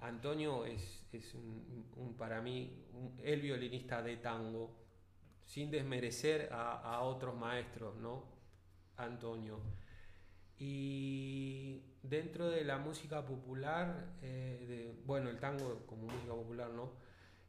[0.00, 2.84] Antonio es, es un, para mí
[3.22, 4.76] el violinista de tango,
[5.44, 8.24] sin desmerecer a, otros maestros, ¿no?
[8.96, 9.60] Antonio.
[10.58, 16.92] Y dentro de la música popular, eh, bueno, el tango como música popular, ¿no?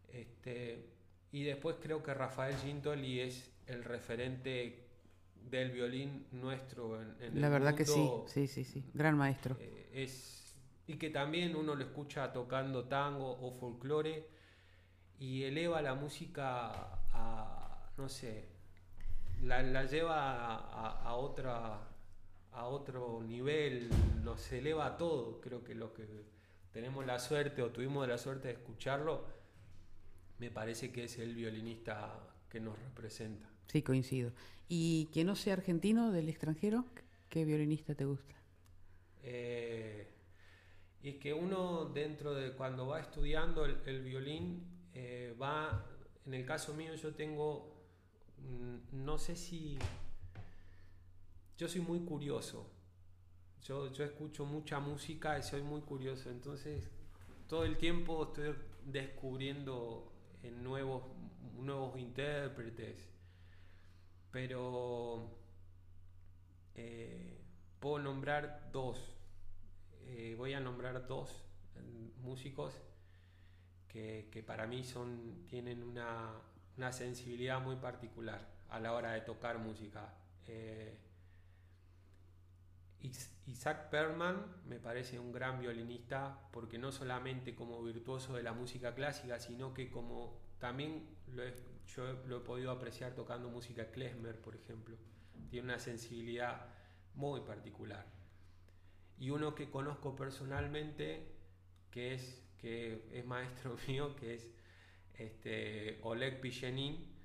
[0.07, 0.97] Este,
[1.31, 4.86] y después creo que Rafael Gintoli es el referente
[5.49, 9.57] del violín nuestro en, en La verdad que sí, sí, sí, sí, gran maestro.
[9.59, 10.55] Eh, es,
[10.87, 14.27] y que también uno lo escucha tocando tango o folclore
[15.19, 16.69] y eleva la música
[17.11, 18.49] a, no sé,
[19.41, 21.87] la, la lleva a, a otra
[22.57, 23.89] a otro nivel,
[24.23, 25.39] nos eleva a todo.
[25.41, 26.05] Creo que lo que
[26.71, 29.25] tenemos la suerte o tuvimos la suerte de escucharlo,
[30.39, 32.19] me parece que es el violinista
[32.49, 33.47] que nos representa.
[33.67, 34.31] Sí, coincido.
[34.67, 36.85] ¿Y que no sea argentino del extranjero?
[37.29, 38.35] ¿Qué violinista te gusta?
[39.23, 40.07] Eh,
[41.01, 45.85] y que uno dentro de cuando va estudiando el, violín, eh, va,
[46.25, 47.73] en el caso mío yo tengo,
[48.39, 49.77] mm, no sé si
[51.57, 52.69] yo soy muy curioso.
[53.63, 56.29] Yo, yo escucho mucha música y soy muy curioso.
[56.29, 56.89] Entonces,
[57.47, 58.55] todo el tiempo estoy
[58.85, 60.11] descubriendo
[60.43, 61.03] en nuevos,
[61.57, 63.16] nuevos intérpretes.
[64.31, 65.29] Pero
[66.75, 67.41] eh,
[67.79, 68.99] puedo nombrar dos.
[70.05, 71.29] eh, voy a nombrar dos
[71.75, 72.73] mm, músicos
[73.87, 76.31] que, que para mí son, tienen una,
[76.77, 80.13] una, sensibilidad muy particular a la hora de tocar música.
[80.47, 80.97] Eh,
[83.45, 88.93] Isaac Perman me parece un gran violinista porque no solamente como virtuoso de la música
[88.93, 91.53] clásica, sino que como también lo he,
[91.95, 94.97] yo lo he podido apreciar tocando música klezmer, por ejemplo.
[95.49, 96.67] Tiene una sensibilidad
[97.15, 98.05] muy particular.
[99.19, 101.35] Y uno que conozco personalmente,
[101.89, 104.49] que es, que es maestro mío, que es
[105.15, 107.15] este, Oleg Pichenin,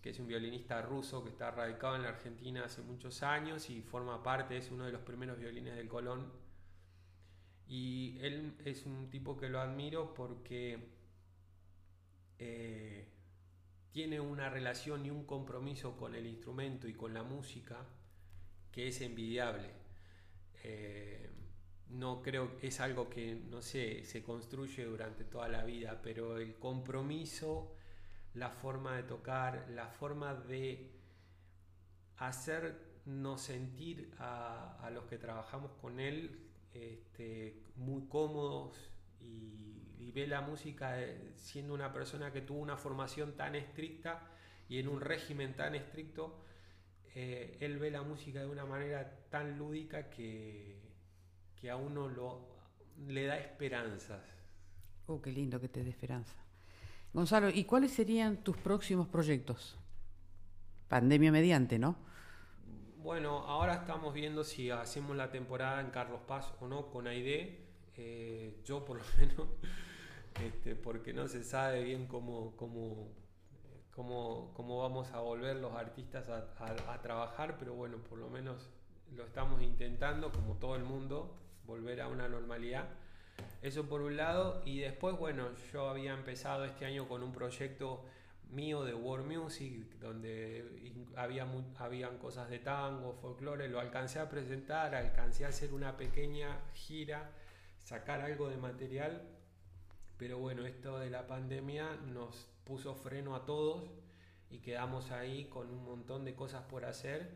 [0.00, 3.82] que es un violinista ruso que está radicado en la Argentina hace muchos años y
[3.82, 6.32] forma parte, es uno de los primeros violines del Colón.
[7.68, 10.90] Y él es un tipo que lo admiro porque
[12.38, 13.11] eh,
[13.92, 17.86] tiene una relación y un compromiso con el instrumento y con la música
[18.72, 19.68] que es envidiable.
[20.64, 21.30] Eh,
[21.90, 26.38] no creo que es algo que, no sé, se construye durante toda la vida, pero
[26.38, 27.76] el compromiso
[28.34, 30.90] la forma de tocar, la forma de
[32.16, 38.90] hacernos sentir a, los que trabajamos con él este, muy cómodos
[39.20, 39.71] y,
[40.10, 40.96] ve la música
[41.36, 44.28] siendo una persona que tuvo una formación tan estricta
[44.68, 46.42] y en un régimen tan estricto,
[47.14, 50.80] eh, él ve la música de una manera tan lúdica que,
[51.56, 52.48] que a uno lo,
[53.06, 54.22] le da esperanzas.
[55.06, 56.34] Oh, qué lindo que te dé esperanza.
[57.12, 59.78] Gonzalo, ¿y cuáles serían tus próximos proyectos?
[60.88, 61.96] Pandemia mediante, ¿no?
[63.02, 67.66] Bueno, ahora estamos viendo si hacemos la temporada en Carlos Paz o no con Aide.
[67.96, 69.48] Eh, yo por lo menos,
[70.40, 73.12] este, porque no se sabe bien cómo, cómo,
[73.90, 78.70] cómo, cómo vamos a volver los artistas a, a trabajar, pero bueno, por lo menos
[79.14, 82.88] lo estamos intentando, como todo el mundo, volver a una normalidad.
[83.60, 84.62] Eso por un lado.
[84.64, 88.04] Y después, bueno, yo había empezado este año con un proyecto
[88.50, 91.46] mío de World Music, donde había
[91.78, 97.30] habían cosas de tango, folclore, lo alcancé a presentar, alcancé a hacer una pequeña gira,
[97.82, 99.22] sacar algo de material,
[100.22, 103.90] pero bueno, esto de la pandemia nos puso freno a todos
[104.52, 107.28] y quedamos ahí con un montón de cosas por hacer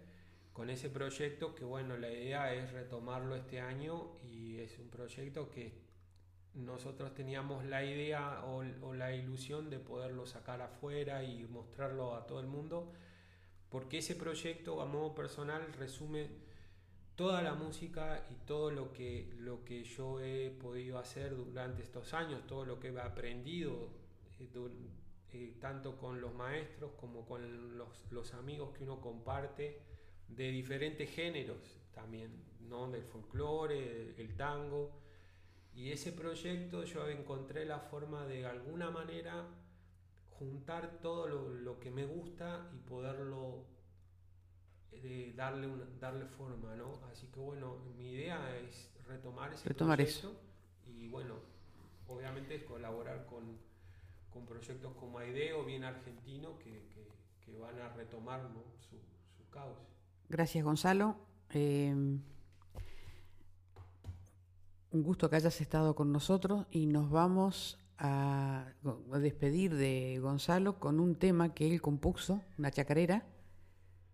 [0.52, 5.50] con ese proyecto que bueno, la idea es retomarlo este año y es un proyecto
[5.50, 5.72] que
[6.54, 8.62] nosotros teníamos la idea o,
[8.94, 12.92] la ilusión de poderlo sacar afuera y mostrarlo a todo el mundo,
[13.68, 16.28] porque ese proyecto a modo personal resume
[17.16, 22.12] toda la música y todo lo que, lo que yo he podido hacer durante estos
[22.14, 23.90] años, todo lo que he aprendido,
[24.38, 24.48] eh,
[25.32, 29.80] eh, tanto con los maestros como con los, los, amigos que uno comparte
[30.28, 31.58] de diferentes géneros
[31.94, 32.30] también,
[32.68, 32.90] ¿no?
[32.90, 35.06] del folclore, el tango
[35.76, 39.46] y ese proyecto yo encontré la forma de alguna manera
[40.38, 43.64] juntar todo lo, que me gusta y poderlo
[45.04, 45.68] eh, darle,
[46.00, 47.00] darle forma, ¿no?
[47.10, 50.32] Así que bueno, mi idea es retomar ese proyecto
[50.86, 51.34] y bueno,
[52.08, 53.64] obviamente es colaborar con,
[54.46, 56.84] proyectos como AIDEO, bien argentino, que,
[57.58, 58.42] van a retomar
[58.80, 58.98] su,
[59.34, 59.80] su causa.
[60.28, 61.16] Gracias Gonzalo.
[61.54, 61.90] Eh,
[64.96, 68.72] un gusto que hayas estado con nosotros y nos vamos a,
[69.20, 73.24] despedir de Gonzalo con un tema que él compuso, una chacarera.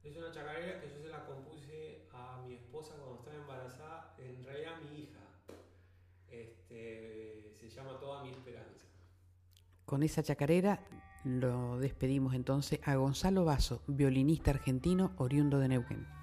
[0.04, 4.44] Es una chacarera que yo se la compuse a mi esposa cuando estaba embarazada, en
[4.44, 5.20] realidad a mi hija.
[6.28, 8.86] Este, se llama Toda mi esperanza.
[9.84, 10.80] Con esa chacarera
[11.24, 16.21] lo despedimos entonces a Gonzalo Vaso, violinista argentino oriundo de Neuquén.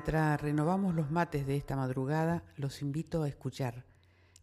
[0.00, 3.84] Mientras renovamos los mates de esta madrugada, los invito a escuchar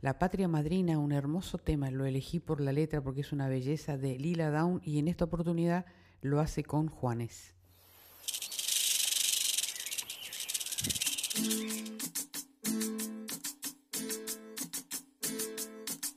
[0.01, 3.97] La Patria Madrina, un hermoso tema, lo elegí por la letra porque es una belleza
[3.97, 5.87] de Lila Down y en esta oportunidad
[6.21, 7.55] lo hace con Juanes.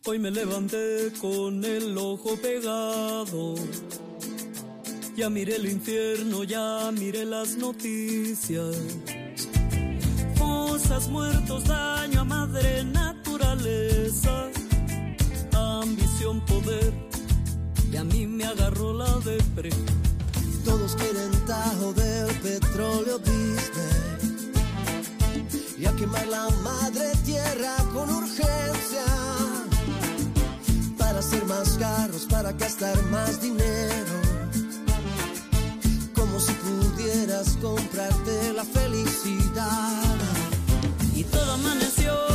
[0.05, 3.55] Hoy me levanté con el ojo pegado.
[5.17, 8.77] Ya miré el infierno, ya miré las noticias.
[10.91, 14.51] Muertos, daño a madre naturaleza.
[15.53, 16.93] Ambición, poder.
[17.91, 19.71] Y a mí me agarró la depre.
[20.65, 23.95] Todos quieren tajo del petróleo Disney.
[25.79, 29.05] Y a quemar la madre tierra con urgencia
[30.99, 34.21] para hacer más carros, para gastar más dinero.
[36.15, 40.50] Como si pudieras comprarte la felicidad.
[41.51, 42.30] Amaneció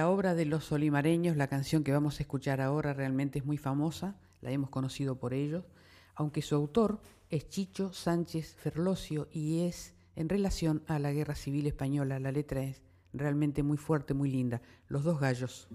[0.00, 3.58] la obra de los solimareños, la canción que vamos a escuchar ahora realmente es muy
[3.58, 5.66] famosa, la hemos conocido por ellos,
[6.14, 11.66] aunque su autor es Chicho Sánchez Ferlosio y es en relación a la Guerra Civil
[11.66, 12.18] Española.
[12.18, 12.80] La letra es
[13.12, 14.62] realmente muy fuerte, muy linda.
[14.88, 15.68] Los dos gallos.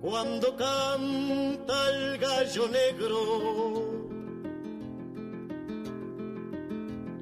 [0.00, 4.15] cuando canta el gallo negro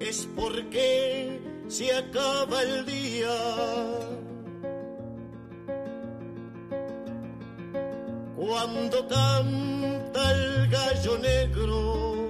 [0.05, 3.37] es porque se acaba el día.
[8.37, 12.29] Cuando canta el gallo negro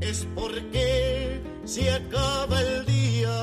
[0.00, 3.38] es porque se acaba el día.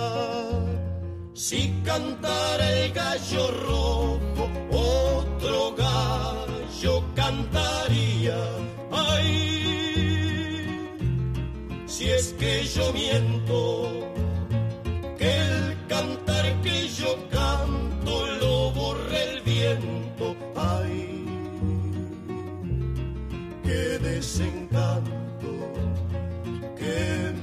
[1.33, 8.37] Si cantara el gallo rojo, otro gallo cantaría.
[11.99, 13.89] Si es que yo miento,
[15.17, 20.33] que el cantar que yo canto lo borra el viento.
[20.55, 21.25] Ay,
[23.65, 25.51] qué desencanto
[26.77, 27.33] que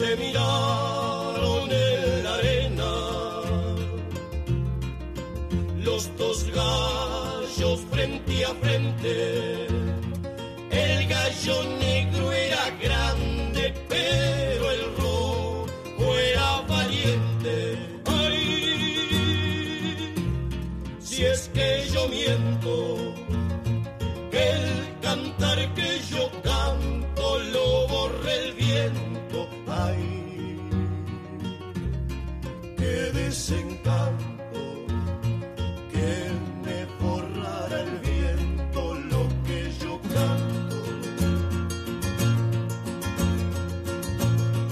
[0.00, 2.92] Se miraron en la arena
[5.76, 9.66] los dos gallos frente a frente.
[10.70, 17.78] El gallo negro era grande, pero el rojo era valiente.
[18.06, 19.34] Ay,
[20.98, 23.09] si es que yo miento,
[33.30, 34.60] desencanto
[35.92, 36.10] que
[36.64, 40.78] me borrara el viento lo que yo canto.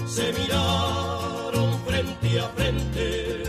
[0.05, 3.43] Se miraron frente a frente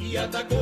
[0.00, 0.56] y atacó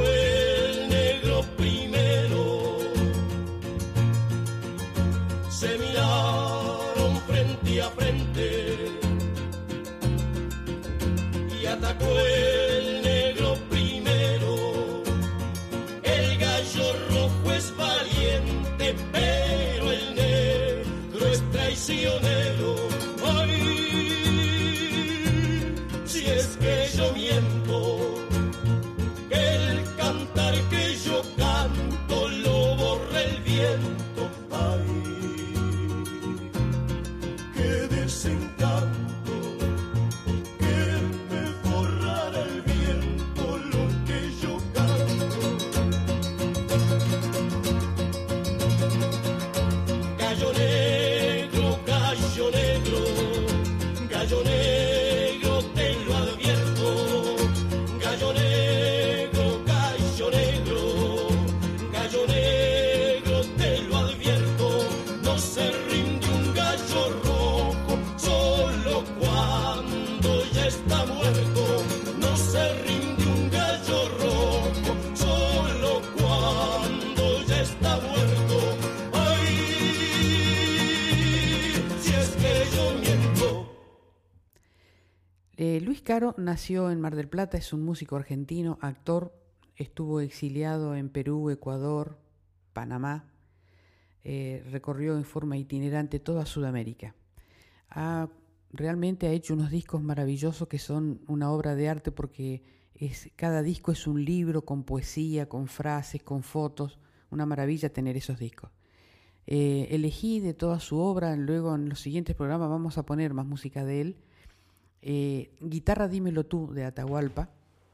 [86.39, 89.35] Nació en Mar del Plata, es un músico argentino, actor,
[89.75, 92.19] estuvo exiliado en Perú, Ecuador,
[92.73, 93.31] Panamá,
[94.25, 97.15] eh, recorrió en forma itinerante toda Sudamérica.
[97.91, 98.31] Ha,
[98.73, 102.65] realmente ha hecho unos discos maravillosos que son una obra de arte porque
[102.95, 106.99] es, cada disco es un libro con poesía, con frases, con fotos,
[107.31, 108.71] una maravilla tener esos discos.
[109.47, 113.45] Eh, elegí de toda su obra, luego en los siguientes programas vamos a poner más
[113.45, 114.17] música de él.
[115.09, 117.49] Eh, Guitarra Dímelo tú de Atahualpa.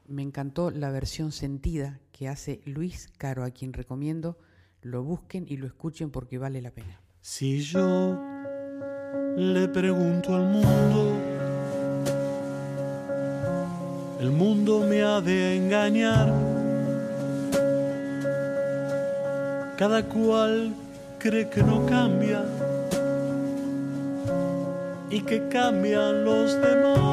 [0.09, 4.39] Me encantó la versión sentida que hace Luis Caro, a quien recomiendo
[4.81, 7.03] lo busquen y lo escuchen porque vale la pena.
[7.21, 8.19] Si yo
[9.37, 11.19] le pregunto al mundo,
[14.19, 16.33] el mundo me ha de engañar.
[19.77, 20.75] Cada cual
[21.19, 22.43] cree que no cambia
[25.13, 27.13] y que cambian los demás.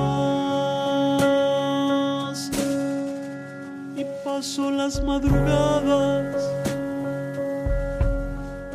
[3.97, 6.33] Y paso las madrugadas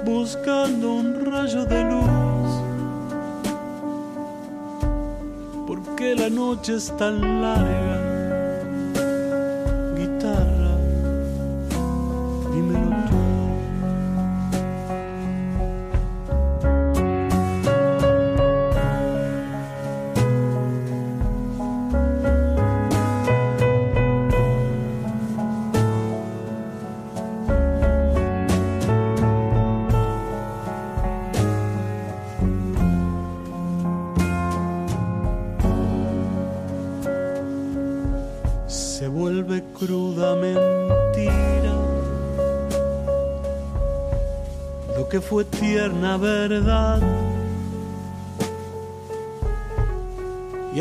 [0.05, 2.05] buscando un rayo de luz.
[5.67, 8.04] Porque la noche es tan larga.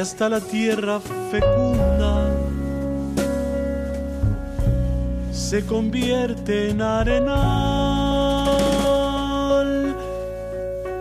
[0.04, 1.00] Hasta la tierra
[1.32, 2.30] fecunda
[5.32, 7.32] se convierte en arenal.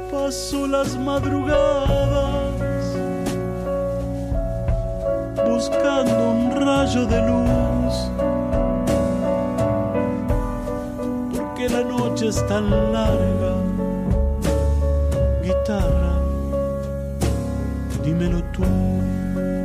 [0.09, 2.55] Paso las madrugadas
[5.49, 7.95] buscando un rayo de luz.
[11.35, 13.72] Porque la noche es tan larga.
[18.65, 19.62] home.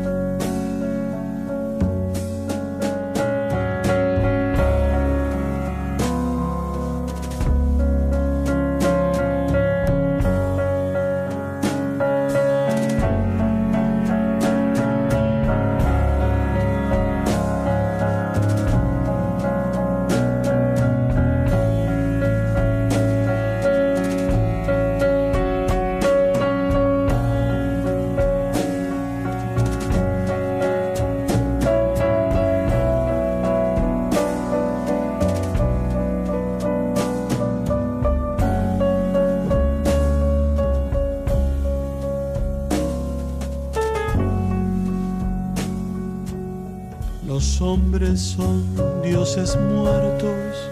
[48.17, 48.63] Son
[49.03, 50.71] dioses muertos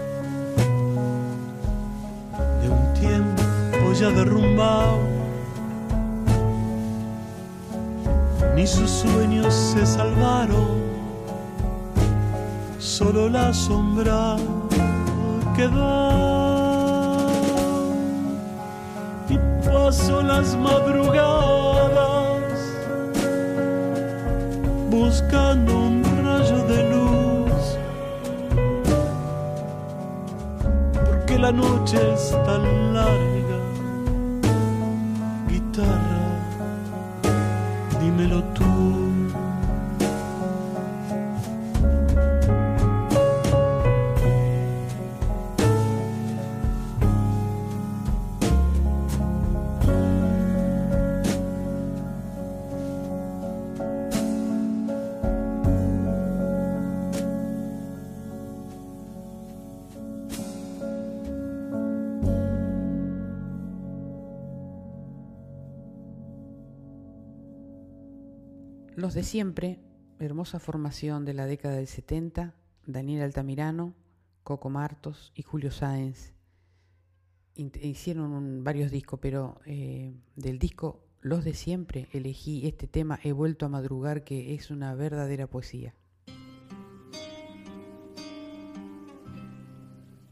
[2.60, 4.98] de un tiempo ya derrumbado.
[8.54, 10.80] Ni sus sueños se salvaron,
[12.78, 14.36] solo la sombra
[15.54, 16.16] quedó.
[19.28, 21.35] Y paso las madrugadas
[31.46, 33.35] la noche es tan larga.
[69.16, 69.80] De siempre,
[70.18, 72.54] hermosa formación de la década del 70,
[72.84, 73.94] Daniel Altamirano,
[74.42, 76.34] Coco Martos y Julio Sáenz.
[77.54, 83.64] Hicieron varios discos, pero eh, del disco Los de siempre elegí este tema He vuelto
[83.64, 85.94] a madrugar, que es una verdadera poesía.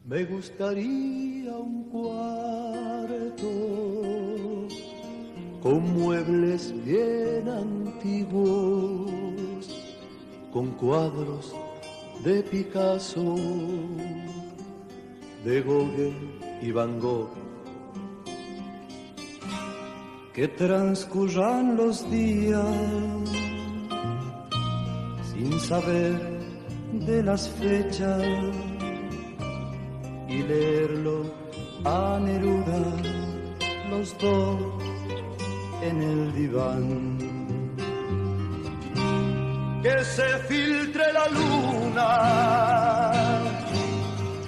[0.04, 3.44] Me gustaría un cuarto
[5.64, 8.86] con muebles bien antiguos,
[10.52, 11.54] con cuadros
[12.22, 13.34] de Picasso,
[15.42, 17.30] de Gauguin y Van Gogh.
[20.34, 22.76] Que transcurran los días
[25.32, 26.20] sin saber
[26.92, 28.22] de las fechas
[30.28, 31.24] y leerlo
[31.86, 32.82] a Neruda
[33.88, 34.83] los dos
[35.88, 37.18] en el diván.
[39.82, 42.10] Que se filtre la luna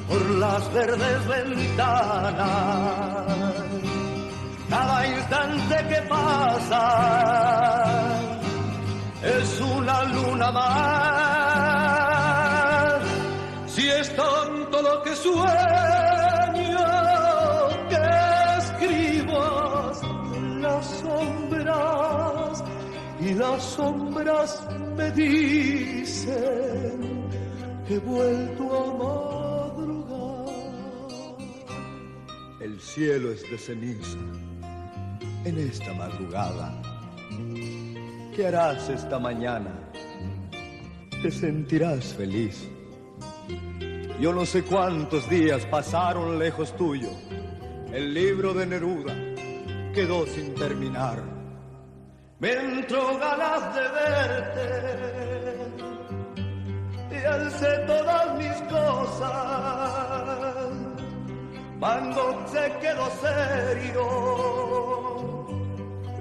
[0.09, 2.37] por las verdes ventanas.
[4.71, 6.83] Cada instante que pasa
[9.23, 11.77] es una luna más.
[13.67, 16.16] Si es tanto lo que sueño,
[23.37, 26.39] las sombras me dicen
[27.87, 28.87] que he vuelto a
[29.75, 30.47] madrugar.
[32.61, 34.19] El cielo es de ceniza
[35.45, 36.81] en esta madrugada.
[38.35, 39.91] ¿Qué harás esta mañana?
[41.23, 42.69] Te sentirás feliz.
[44.21, 47.11] Yo no sé cuántos días pasaron lejos tuyo.
[47.93, 49.15] El libro de Neruda
[49.95, 51.36] quedó sin terminar.
[52.39, 54.67] Me entró ganas de verte
[57.11, 59.57] y alcé todas mis cosas.
[61.81, 64.05] Gogh se quedó serio,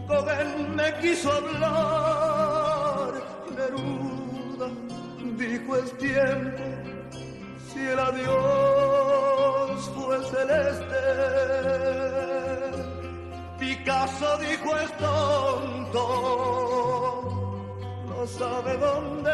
[0.08, 3.14] Gauguin me quiso hablar,
[3.58, 4.70] Neruda
[5.38, 6.64] dijo es tiempo,
[7.68, 10.96] si el adiós fue celeste.
[13.66, 16.02] Picasso dijo es tonto,
[18.08, 19.32] no sabe dónde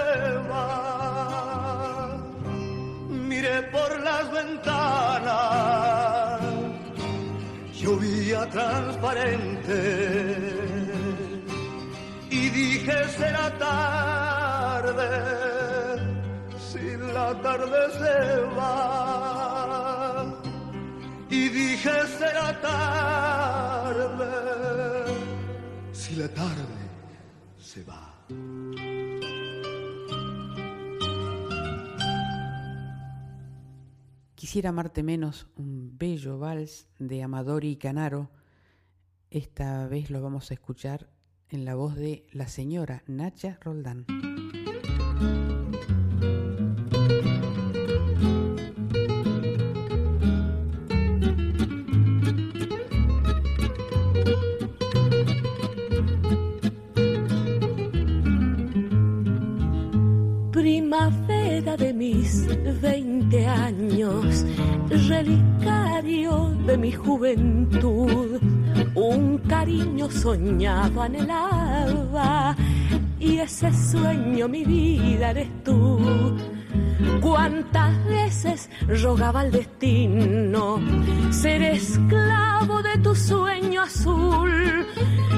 [0.50, 2.18] va.
[3.10, 5.34] Miré por las ventanas,
[7.74, 9.80] llovía transparente
[12.30, 15.10] y dije será tarde
[16.70, 19.61] si la tarde se va
[21.32, 21.90] y dije
[22.20, 24.32] será tarde
[25.94, 26.82] si la tarde
[27.58, 28.12] se va.
[34.36, 38.30] Quisiera amarte menos, un bello vals de Amadori Canaro.
[39.30, 41.10] Esta vez lo vamos a escuchar
[41.48, 44.06] en la voz de la señora Nacha Roldán.
[61.62, 62.48] De mis
[62.82, 64.46] veinte años,
[64.90, 68.42] relicario de mi juventud,
[68.96, 72.56] un cariño soñado anhelaba
[73.20, 76.36] y ese sueño mi vida eres tú.
[77.22, 80.80] Cuántas veces rogaba al destino
[81.30, 84.81] ser esclavo de tu sueño azul.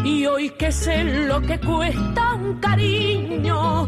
[0.03, 3.87] Y hoy que sé lo que cuesta un cariño,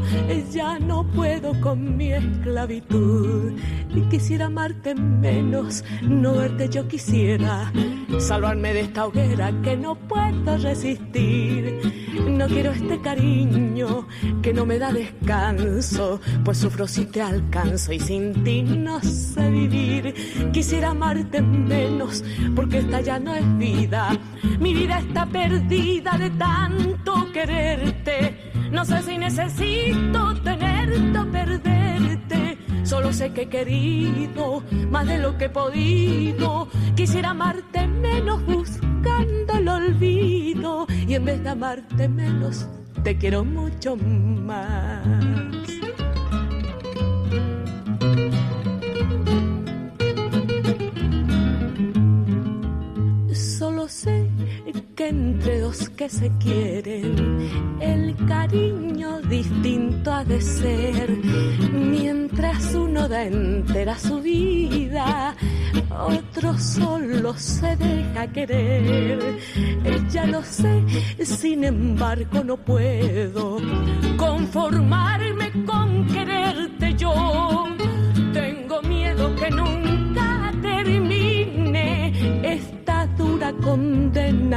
[0.51, 3.51] ya no puedo con mi esclavitud.
[3.93, 7.71] Y quisiera amarte menos, no verte yo quisiera,
[8.19, 11.81] salvarme de esta hoguera que no puedo resistir.
[12.29, 14.07] No quiero este cariño
[14.41, 19.49] que no me da descanso, pues sufro si te alcanzo y sin ti no sé
[19.49, 20.13] vivir.
[20.53, 22.23] Quisiera amarte menos,
[22.55, 24.17] porque esta ya no es vida.
[24.59, 28.51] Mi vida está perdida de tanto quererte.
[28.71, 32.57] No sé si necesito tenerte o perderte.
[32.83, 36.67] Solo sé que he querido más de lo que he podido.
[36.95, 40.87] Quisiera amarte menos buscando el olvido.
[41.07, 42.67] Y en vez de amarte menos,
[43.03, 45.24] te quiero mucho más.
[55.07, 61.09] Entre dos que se quieren, el cariño distinto ha de ser.
[61.71, 65.35] Mientras uno da entera su vida,
[65.91, 69.37] otro solo se deja querer.
[70.09, 70.83] Ya lo sé,
[71.23, 73.57] sin embargo no puedo
[74.17, 76.84] conformarme con quererte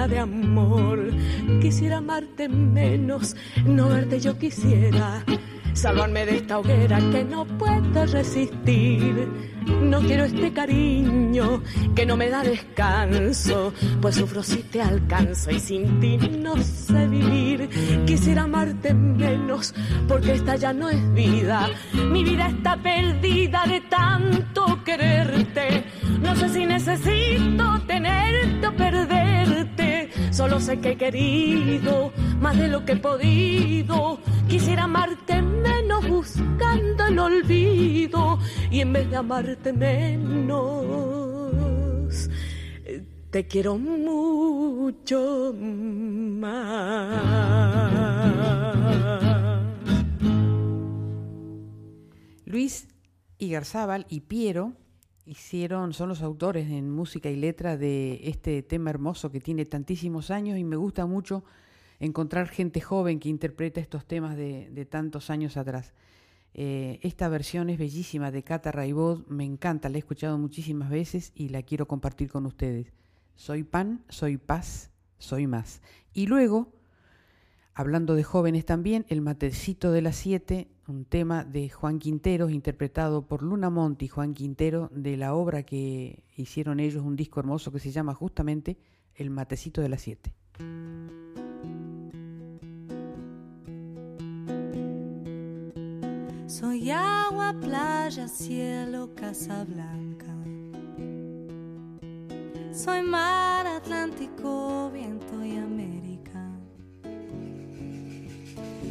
[0.07, 1.11] de amor.
[1.61, 3.35] Quisiera amarte menos,
[3.65, 5.25] no verte yo quisiera.
[5.73, 9.29] Salvarme de esta hoguera que no puedo resistir.
[9.83, 11.62] No quiero este cariño
[11.95, 17.07] que no me da descanso, pues sufro si te alcanzo y sin ti no sé
[17.07, 17.69] vivir.
[18.07, 19.75] Quisiera amarte menos,
[20.09, 21.69] porque esta ya no es vida.
[22.11, 25.85] Mi vida está perdida de tanto quererte.
[26.23, 30.11] No sé si necesito tenerte o perderte.
[30.31, 34.19] Solo sé que he querido más de lo que he podido.
[34.49, 38.39] Quisiera amarte menos buscando el olvido
[38.70, 40.69] y en vez de amarte menos,
[43.31, 46.78] te quiero mucho más.
[52.47, 52.89] Luis
[53.39, 54.73] Igarzábal y Piero
[55.28, 60.30] hicieron, son los autores en música y letra de este tema hermoso que tiene tantísimos
[60.30, 61.44] años y me gusta mucho
[62.00, 65.92] encontrar gente joven que interpreta estos temas de, tantos años atrás.
[66.55, 71.32] Eh, esta versión es bellísima de Cata Raibod, me encanta, la he escuchado muchísimas veces
[71.34, 72.92] y la quiero compartir con ustedes.
[73.34, 75.82] Soy pan, soy paz, soy más.
[76.14, 76.72] Y luego,
[77.78, 83.22] hablando de jóvenes también, El Matecito de las Siete, un tema de Juan Quinteros, interpretado
[83.22, 87.70] por Luna Monti y Juan Quintero, de la obra que hicieron ellos, un disco hermoso
[87.70, 88.78] que se llama justamente
[89.14, 90.34] El Matecito de las Siete.
[96.48, 100.34] Soy agua, playa, cielo, casa blanca.
[102.72, 105.98] Soy mar, Atlántico, viento y América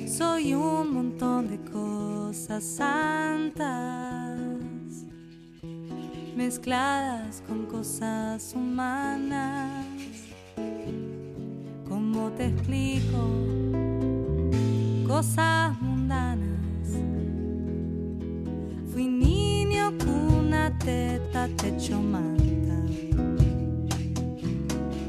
[0.08, 4.40] soy un montón de cosas santas,
[6.36, 9.86] mezcladas con cosas humanas.
[11.90, 13.28] ¿Cómo te explico?
[15.06, 16.58] Cosas mundanas.
[18.94, 22.82] Fui niño con una teta, techo manta.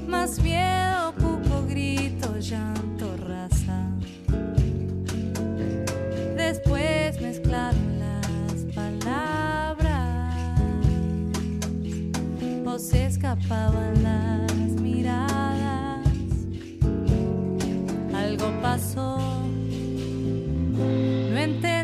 [0.08, 3.97] Más miedo, poco grito, llanto, raza
[6.48, 10.34] después mezclaron las palabras
[12.64, 16.08] o se escapaban las miradas.
[18.14, 19.18] Algo pasó,
[20.78, 21.77] no entendí.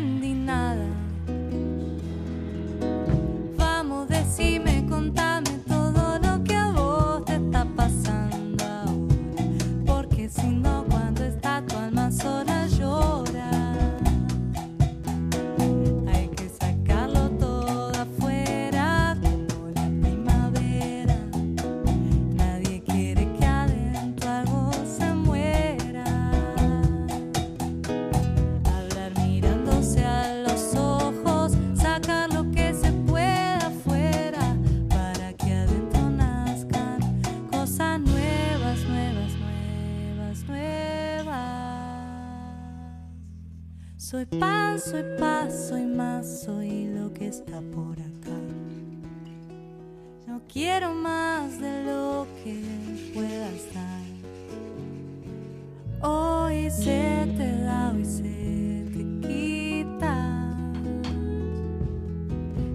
[44.05, 48.37] Soy paz, soy paz, soy más, soy lo que está por acá.
[50.27, 52.61] No quiero más de lo que
[53.15, 54.03] puedas dar.
[56.07, 60.53] Hoy se te da, hoy se te quita.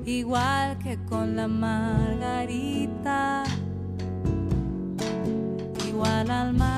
[0.04, 3.44] Igual que con la margarita,
[5.86, 6.69] igual al mar.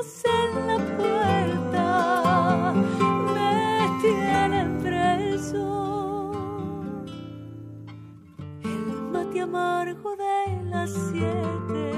[0.00, 2.72] en la puerta
[3.34, 6.30] me tienen preso.
[8.62, 11.92] El mate amargo de las siete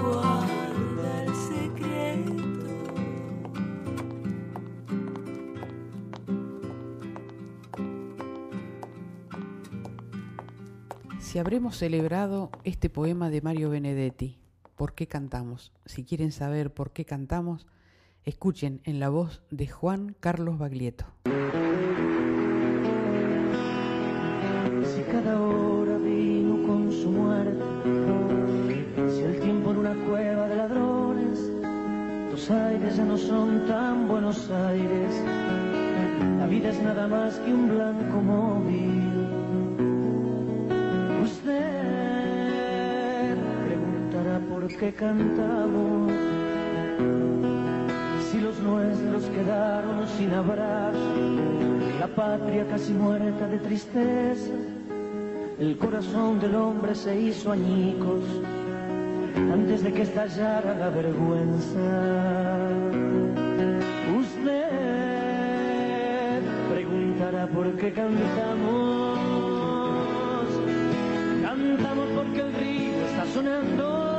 [0.00, 2.32] guarda el secreto.
[11.18, 14.41] Si habremos celebrado este poema de Mario Benedetti.
[14.76, 15.72] ¿Por qué cantamos?
[15.86, 17.66] Si quieren saber por qué cantamos,
[18.24, 21.06] escuchen en la voz de Juan Carlos Baglietto.
[24.84, 27.64] Si cada hora vino con su muerte,
[29.10, 31.38] si el tiempo en una cueva de ladrones,
[32.30, 35.14] tus aires ya no son tan buenos aires,
[36.38, 39.21] la vida es nada más que un blanco móvil.
[44.62, 46.12] Por qué cantamos,
[48.30, 50.98] si los nuestros quedaron sin abrazo,
[51.98, 54.52] la patria casi muerta de tristeza,
[55.58, 58.22] el corazón del hombre se hizo añicos
[59.34, 61.80] antes de que estallara la vergüenza.
[64.16, 64.70] Usted
[66.72, 69.18] preguntará por qué cantamos.
[71.42, 74.11] Cantamos porque el río está sonando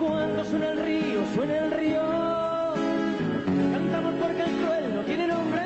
[0.00, 2.02] cuando suena el río, suena el río.
[3.72, 5.62] Cantamos porque el cruel no tiene nombre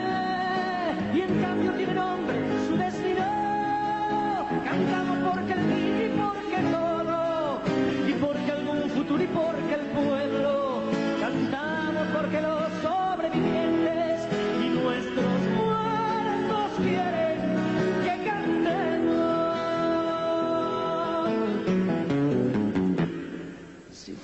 [1.15, 2.37] y en cambio tiene nombre
[2.69, 3.25] su destino.
[4.65, 7.61] Cantamos porque el niño y porque todo
[8.09, 10.64] y porque algún futuro y porque el pueblo.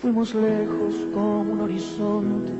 [0.01, 2.53] Fuimos lejos como un horizonte,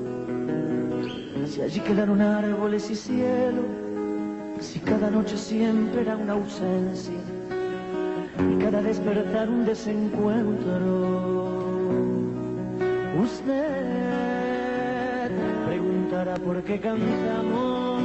[1.47, 3.63] si allí quedaron árboles y cielo,
[4.61, 7.15] si cada noche siempre era una ausencia
[8.39, 11.49] y cada despertar un desencuentro.
[13.23, 13.71] Usted
[15.67, 18.03] preguntará por qué cantamos.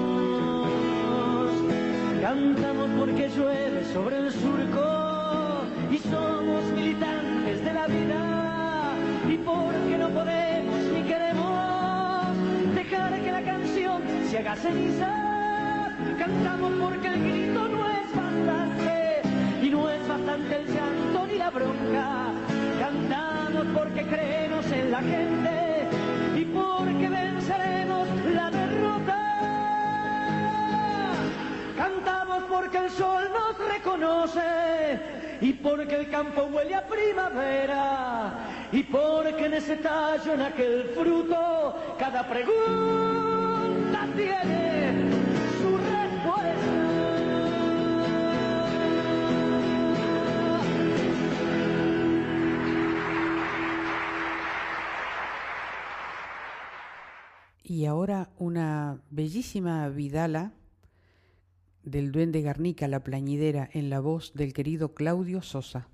[2.22, 8.25] Cantamos porque llueve sobre el surco y somos militantes de la vida
[9.46, 12.36] porque no podemos ni queremos
[12.74, 15.92] dejar que la canción se haga ceniza.
[16.18, 19.22] Cantamos porque el grito no es bastante
[19.62, 22.32] y no es bastante el llanto ni la bronca.
[22.80, 25.88] Cantamos porque creemos en la gente
[26.36, 29.20] y porque venceremos la derrota.
[31.78, 38.34] Cantamos porque el sol nos reconoce y porque el campo huele a primavera
[38.72, 45.10] y porque en ese tallo, en aquel fruto, cada pregunta tiene
[45.62, 46.06] su respuesta.
[57.64, 60.52] Y ahora una bellísima vidala
[61.86, 65.88] del duende Garnica la plañidera en la voz del querido Claudio Sosa.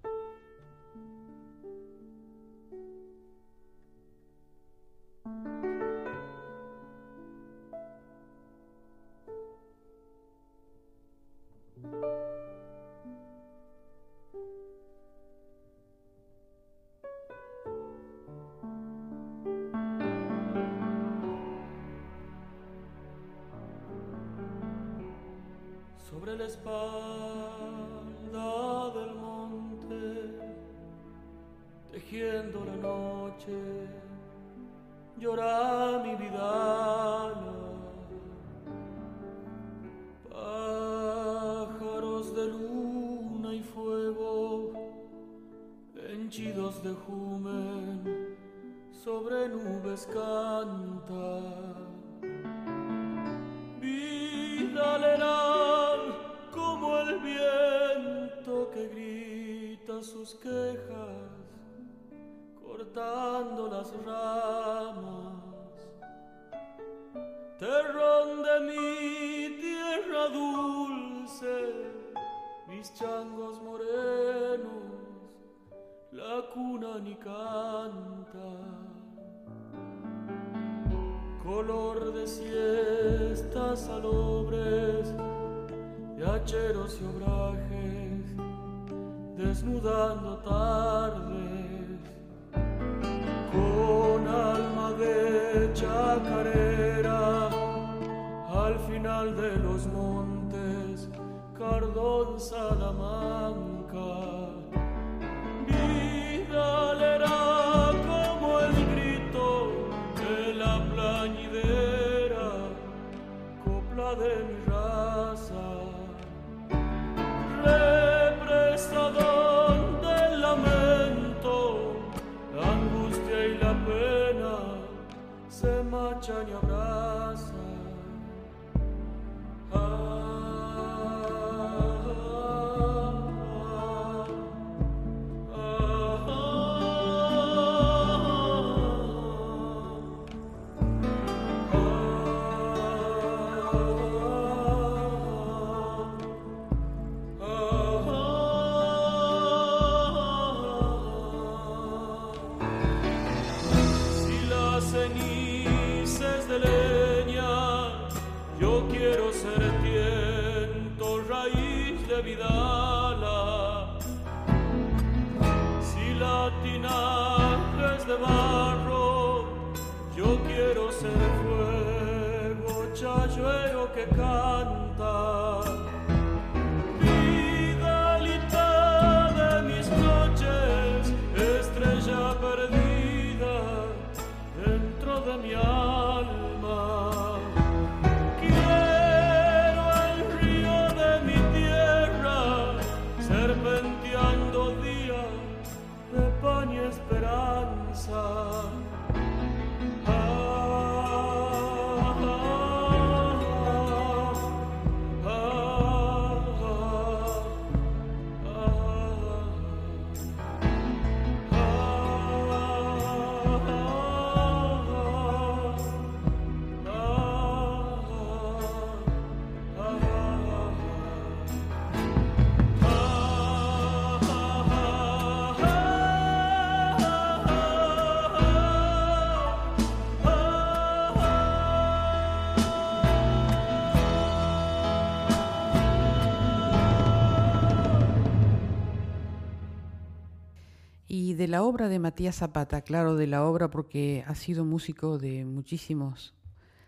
[241.41, 245.43] de la obra de Matías Zapata, claro, de la obra porque ha sido músico de
[245.43, 246.35] muchísimos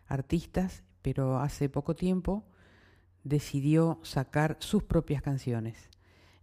[0.06, 2.44] artistas, pero hace poco tiempo
[3.24, 5.90] decidió sacar sus propias canciones.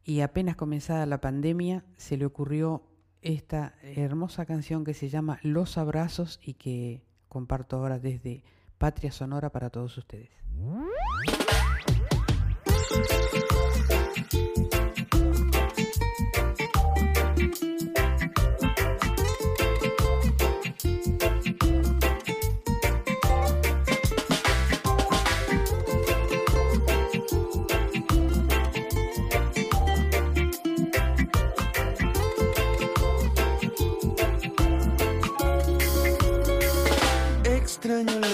[0.03, 2.82] Y apenas comenzada la pandemia se le ocurrió
[3.23, 8.43] esta hermosa canción que se llama Los Abrazos y que comparto ahora desde
[8.77, 10.31] Patria Sonora para todos ustedes.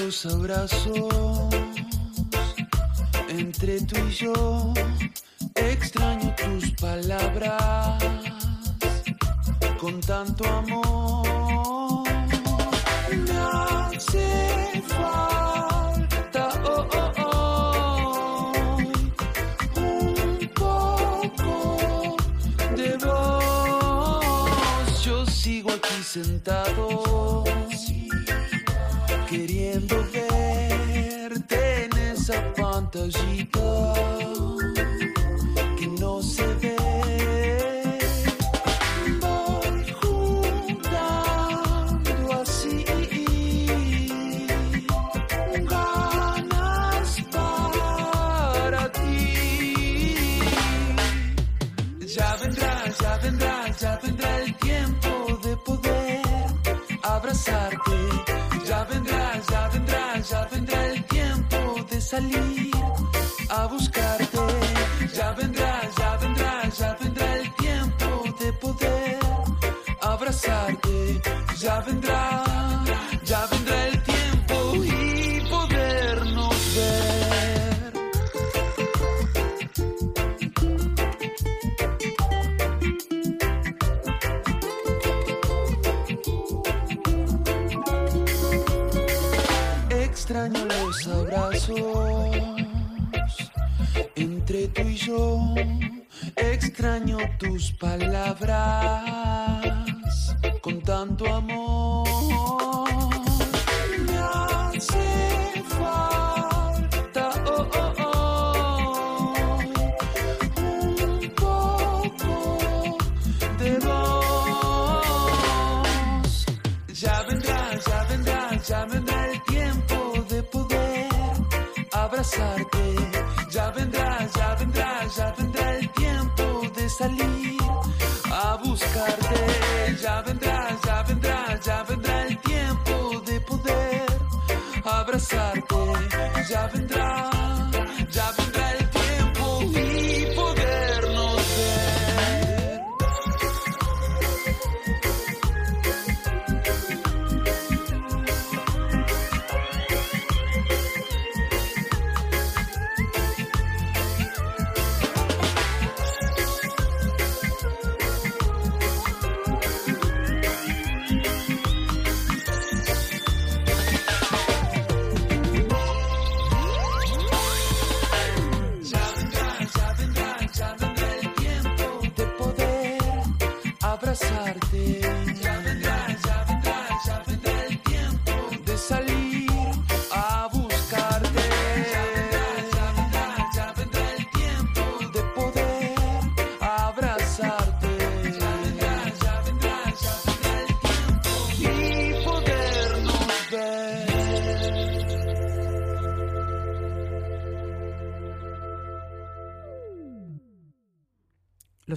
[0.07, 1.53] los abrazos
[3.29, 4.73] entre tú y yo.
[5.57, 8.05] Extraño tus palabras
[9.81, 11.46] con tanto amor.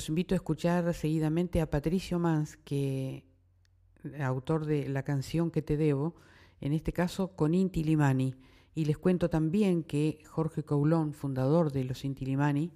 [0.09, 3.25] Invito a escuchar seguidamente a Patricio Mans, que
[4.19, 6.15] autor de la canción que te debo,
[6.61, 8.33] en este caso con Inti Limani.
[8.73, 12.71] Y les cuento también que Jorge Coulón, fundador de los Inti Limani,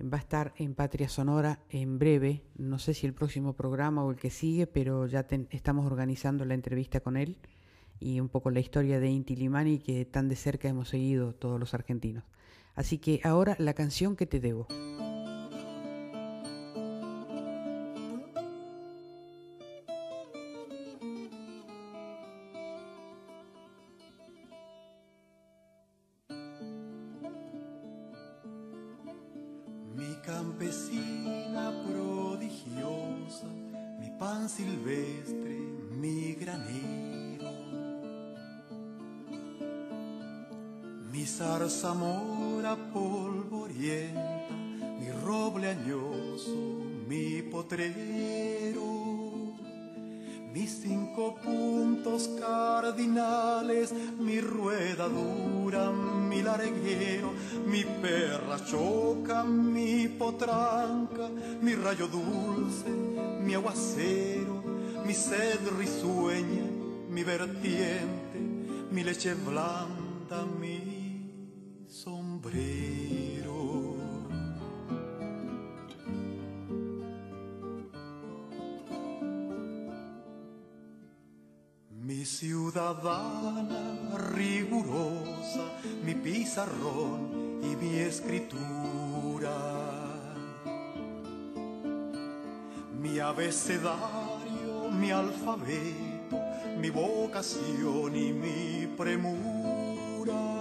[0.00, 2.44] va a estar en Patria Sonora en breve.
[2.56, 6.52] No sé si el próximo programa o el que sigue, pero ya estamos organizando la
[6.52, 7.38] entrevista con él
[8.00, 11.58] y un poco la historia de Inti Limani que tan de cerca hemos seguido todos
[11.58, 12.24] los argentinos.
[12.74, 14.68] Así que ahora la canción que te debo.
[41.70, 44.48] Zarzamora polvorienta,
[44.98, 46.50] mi roble añoso,
[47.06, 48.82] mi potrero,
[50.52, 57.32] mis cinco puntos cardinales, mi rueda dura, mi larguero,
[57.66, 61.30] mi perra choca, mi potranca,
[61.60, 64.60] mi rayo dulce, mi aguacero,
[65.04, 66.66] mi sed risueña,
[67.08, 68.38] mi vertiente,
[68.90, 70.89] mi leche blanda, mi
[72.40, 73.96] sombrero.
[81.90, 85.64] Mi ciudadana rigurosa,
[86.04, 89.56] mi pizarrón y mi escritura.
[92.98, 96.38] Mi abecedario, mi alfabeto,
[96.78, 100.59] mi vocación y mi premura.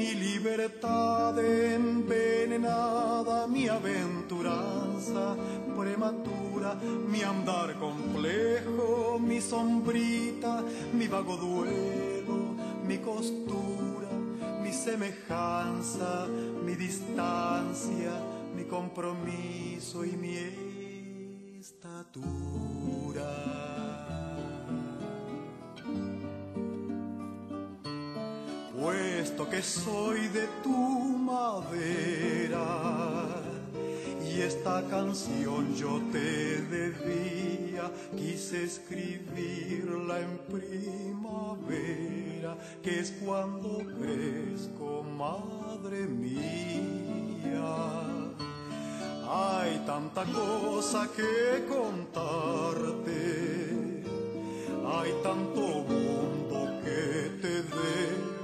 [0.00, 5.36] Mi libertad envenenada, mi aventuranza
[5.76, 6.74] prematura,
[7.06, 14.08] mi andar complejo, mi sombrita, mi vago duelo, mi costura,
[14.62, 16.26] mi semejanza,
[16.64, 18.12] mi distancia,
[18.56, 20.34] mi compromiso y mi
[21.60, 23.59] estatura.
[29.48, 30.78] Que soy de tu
[31.30, 32.66] madera.
[34.22, 41.16] Y esta canción yo te debía, quise escribirla en primavera,
[42.82, 46.60] que es cuando crezco, madre mía.
[49.32, 53.20] Hay tanta cosa que contarte,
[54.86, 58.39] hay tanto mundo que te debo,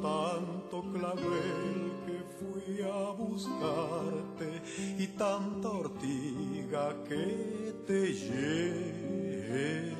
[0.00, 4.62] tanto clavel que fui a buscarte
[4.98, 9.90] y tanta ortiga que te llevo.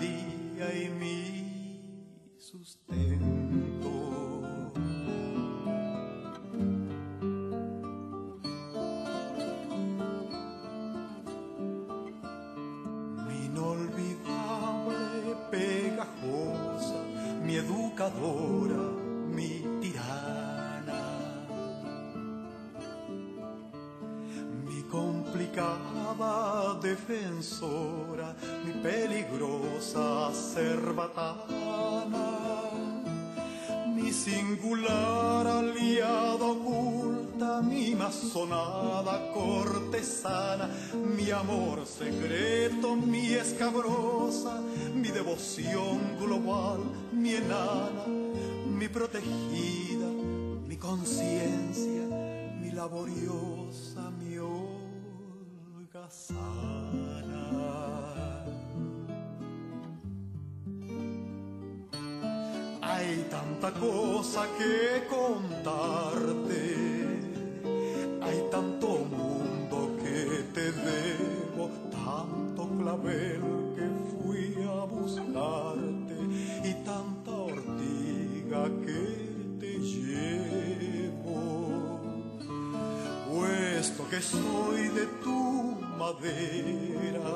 [0.00, 3.09] Rebeldía y mi sustento.
[38.10, 44.60] Mazonada cortesana, mi amor secreto, mi escabrosa,
[44.92, 46.80] mi devoción global,
[47.12, 50.06] mi enana, mi protegida,
[50.66, 52.06] mi conciencia,
[52.60, 54.36] mi laboriosa, mi
[55.76, 57.46] holgazana.
[62.82, 67.09] Hay tanta cosa que contarte,
[68.22, 73.42] hay tanto mundo que te debo, tanto clavel
[73.76, 76.16] que fui a buscarte
[76.64, 79.02] y tanta ortiga que
[79.60, 81.40] te llevo.
[83.28, 85.40] Puesto que soy de tu
[85.98, 87.30] madera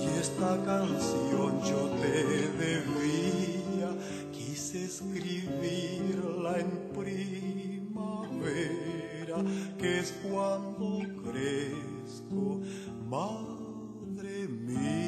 [0.00, 2.16] y esta canción yo te
[2.64, 3.90] debía,
[4.32, 8.91] quise escribirla en primavera,
[9.78, 12.60] que es cuando crezco,
[13.08, 15.02] madre mía.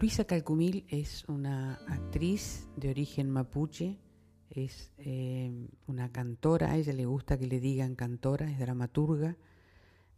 [0.00, 3.98] Luisa Calcumil es una actriz de origen mapuche,
[4.50, 9.36] es eh, una cantora, a ella le gusta que le digan cantora, es dramaturga.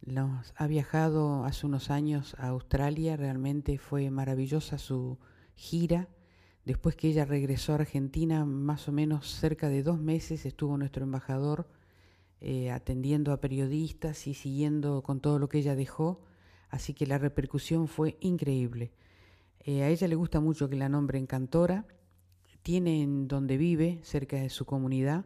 [0.05, 5.17] Nos ha viajado hace unos años a Australia, realmente fue maravillosa su
[5.55, 6.07] gira.
[6.65, 11.03] Después que ella regresó a Argentina, más o menos cerca de dos meses estuvo nuestro
[11.03, 11.67] embajador
[12.39, 16.21] eh, atendiendo a periodistas y siguiendo con todo lo que ella dejó,
[16.69, 18.91] así que la repercusión fue increíble.
[19.61, 21.85] Eh, a ella le gusta mucho que la nombren cantora.
[22.67, 25.23] Tiene en donde vive, cerca de su comunidad,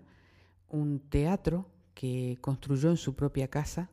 [0.69, 3.89] un teatro que construyó en su propia casa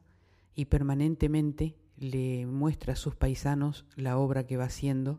[0.54, 5.18] y permanentemente le muestra a sus paisanos la obra que va haciendo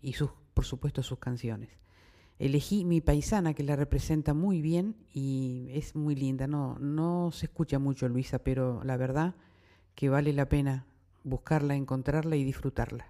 [0.00, 1.68] y sus, por supuesto sus canciones.
[2.38, 6.46] Elegí mi paisana que la representa muy bien y es muy linda.
[6.46, 9.34] No, no se escucha mucho Luisa, pero la verdad
[9.96, 10.86] que vale la pena
[11.24, 13.08] buscarla, encontrarla y disfrutarla.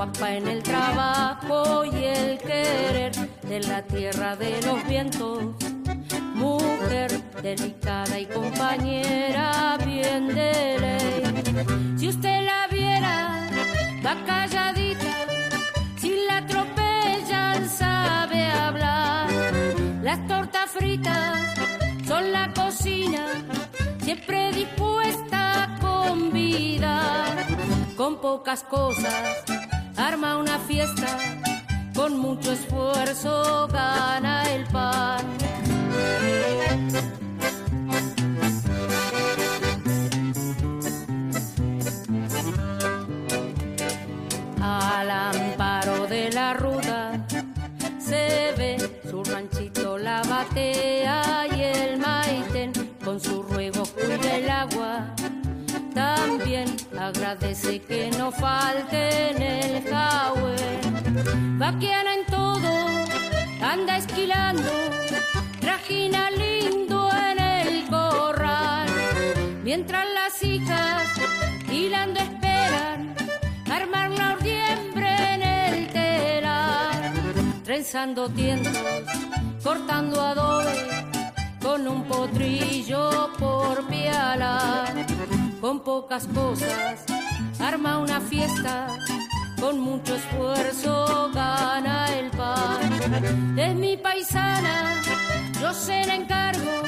[0.00, 3.12] Guapa en el trabajo y el querer
[3.42, 5.42] de la tierra de los vientos.
[6.34, 11.98] Mujer delicada y compañera bien de ley.
[11.98, 13.46] Si usted la viera,
[14.02, 15.12] va calladita.
[15.98, 19.28] Si la atropellan, sabe hablar.
[20.02, 21.56] Las tortas fritas
[22.06, 23.26] son la cocina
[24.02, 27.46] siempre dispuesta a convidar.
[27.98, 29.69] Con pocas cosas
[30.00, 31.18] arma una fiesta,
[31.94, 35.26] con mucho esfuerzo gana el pan.
[44.62, 47.26] Al amparo de la ruda
[47.98, 52.72] se ve su ranchito la batea y el maiten
[53.04, 55.14] con su ruego cuida el agua.
[55.94, 60.56] También agradece que no falte en el jahue.
[61.58, 62.70] Vaquiana en todo,
[63.62, 64.70] anda esquilando,
[65.60, 68.88] trajina lindo en el corral.
[69.64, 71.08] Mientras las hijas
[71.70, 73.14] hilando esperan
[73.70, 77.12] armar la ordiembre en el telar,
[77.64, 78.76] trenzando tientos,
[79.62, 81.10] cortando adobe
[81.62, 84.86] con un potrillo por piala,
[85.60, 87.04] con pocas cosas
[87.60, 88.86] arma una fiesta.
[89.60, 93.58] Con mucho esfuerzo gana el pan.
[93.58, 94.94] Es mi paisana,
[95.60, 96.82] yo se la encargo.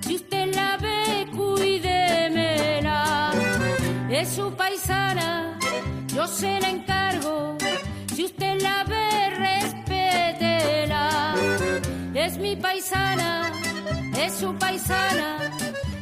[0.00, 3.30] Si usted la ve, cuídemela.
[4.10, 5.58] Es su paisana,
[6.14, 7.58] yo se la encargo.
[8.14, 11.34] Si usted la ve, respétela.
[12.14, 13.52] Es mi paisana,
[14.16, 15.36] es su paisana.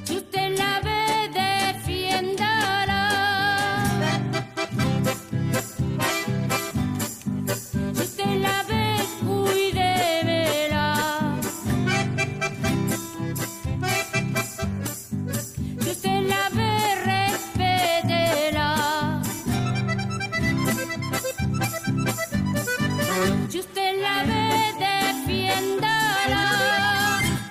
[0.04, 0.95] Si usted la ve,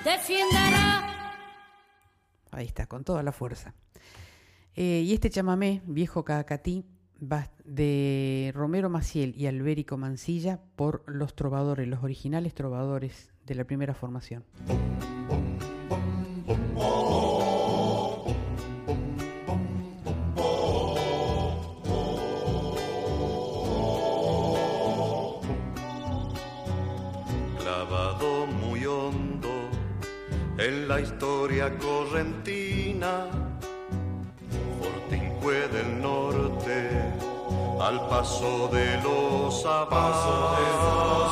[0.06, 1.34] Defiéndala.
[2.52, 3.74] Ahí está, con toda la fuerza.
[4.76, 6.84] Eh, y este chamamé, Viejo Cacatí,
[7.64, 13.94] de Romero Maciel y Albérico Mancilla por los trovadores, los originales trovadores de la primera
[13.94, 14.44] formación.
[30.96, 33.26] La historia correntina,
[34.80, 37.12] Fortincue del norte,
[37.78, 41.25] al paso de los Quiero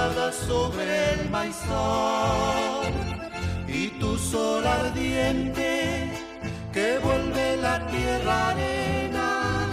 [0.00, 2.90] sobre el maizal
[3.68, 6.10] y tu sol ardiente
[6.72, 9.66] que vuelve la tierra arena.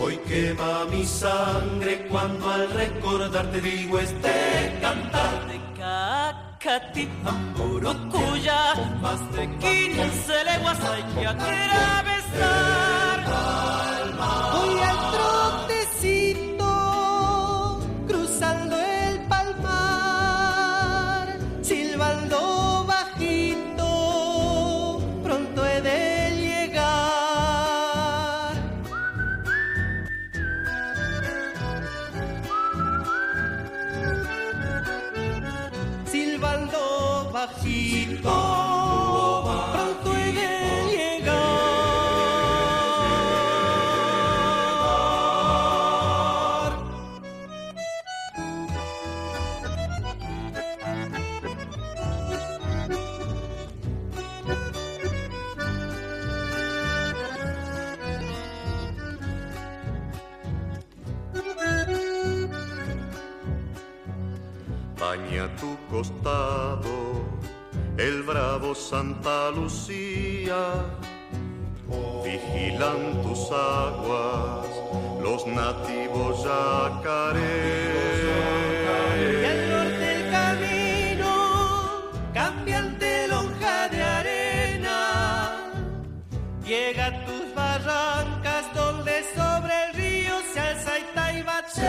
[0.00, 9.48] Hoy quema mi sangre cuando al recordarte digo este cantar de Cacati, Amburucuya, más de
[9.56, 13.18] 15 leguas hay que atravesar.
[14.52, 15.25] Voy al
[73.56, 74.66] aguas,
[75.22, 77.86] los nativos yacarés.
[79.42, 81.32] Y al norte el camino,
[82.32, 84.98] cambiante lonja de arena,
[86.64, 91.86] llega a tus barrancas donde sobre el río se alza Itaibate.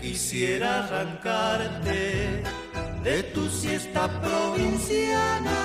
[0.00, 2.42] Quisiera arrancarte
[3.02, 5.58] de tu siesta provinciana,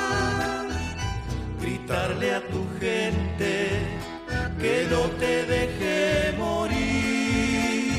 [1.93, 3.69] gritarle a tu gente
[4.59, 7.93] que no te deje morir,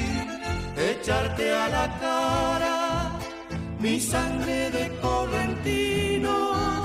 [0.76, 3.12] echarte a la cara
[3.78, 6.82] mi sangre de correntino,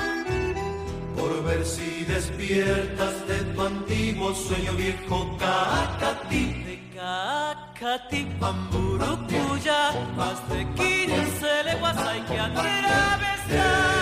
[1.15, 6.65] por ver si despiertas de tu antiguo sueño viejo Cacatí.
[6.93, 13.98] Cacati, Amburucuya, más de 15 leguas hay que atravesar.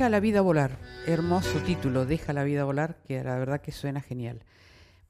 [0.00, 0.78] Deja la vida volar.
[1.06, 4.40] Hermoso título, Deja la vida volar, que la verdad que suena genial.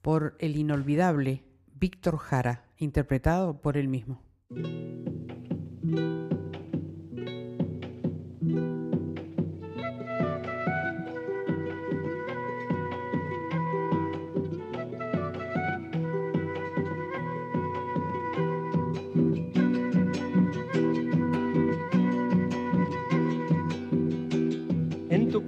[0.03, 1.45] Por el inolvidable
[1.77, 4.21] Víctor Jara, interpretado por él mismo.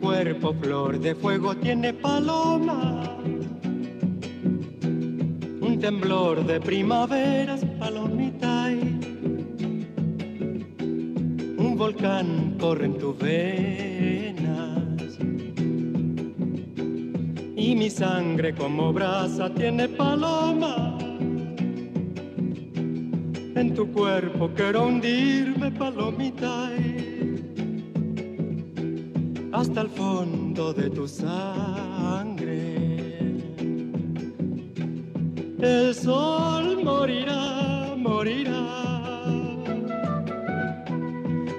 [0.02, 3.04] Cuerpo flor de fuego tiene paloma.
[5.60, 8.72] Un temblor de primaveras, palomita.
[8.72, 8.80] y
[11.56, 15.18] Un volcán corre en tus venas.
[17.56, 20.98] Y mi sangre como brasa tiene paloma.
[23.54, 26.72] En tu cuerpo quiero hundirme, palomita.
[26.76, 27.01] y
[29.52, 32.78] hasta el fondo de tu sangre.
[35.60, 38.62] El sol morirá, morirá.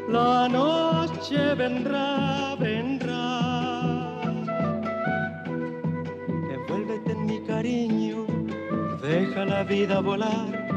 [0.10, 4.22] La noche vendrá, vendrá.
[6.54, 8.26] Envuélvete en mi cariño,
[9.02, 10.68] deja la vida volar.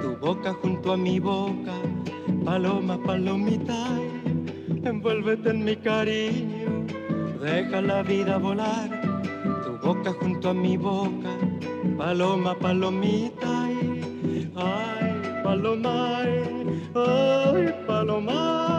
[0.00, 1.74] Tu boca junto a mi boca,
[2.44, 3.84] paloma, palomita.
[4.84, 6.57] Envuélvete en mi cariño,
[7.40, 8.88] deja la vida volar.
[9.64, 11.30] Tu boca junto a mi boca,
[11.96, 13.64] paloma, palomita.
[14.56, 16.22] Ay, paloma,
[16.94, 18.77] ay, paloma.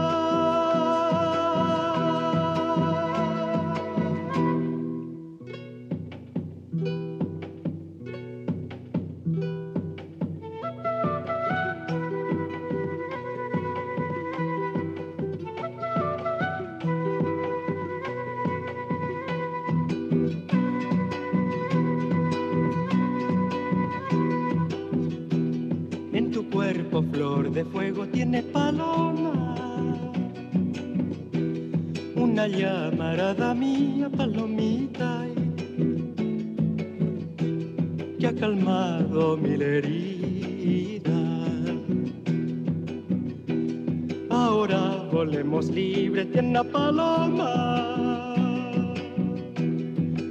[46.64, 48.36] Paloma.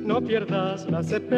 [0.05, 1.38] No pierdas las esperanzas,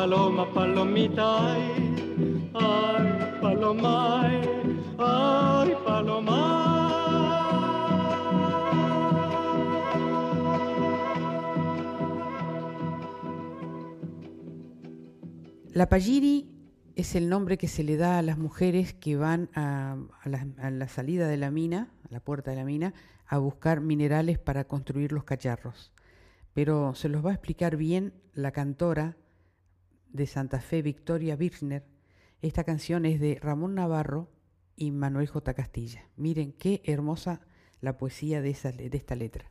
[0.00, 1.62] paloma, palomita, ay,
[2.54, 4.40] ay, paloma, ay,
[4.98, 5.74] ay.
[15.72, 16.48] La Palliri
[16.96, 20.70] es el nombre que se le da a las mujeres que van a la, a
[20.70, 22.94] la salida de la mina, a la puerta de la mina,
[23.26, 25.92] a buscar minerales para construir los cacharros.
[26.54, 29.16] Pero se los va a explicar bien la cantora
[30.12, 31.84] de Santa Fe, Victoria Birchner.
[32.42, 34.28] Esta canción es de Ramón Navarro
[34.76, 35.54] y Manuel J.
[35.54, 36.08] Castilla.
[36.16, 37.40] Miren qué hermosa
[37.80, 39.50] la poesía de, esa, de esta letra.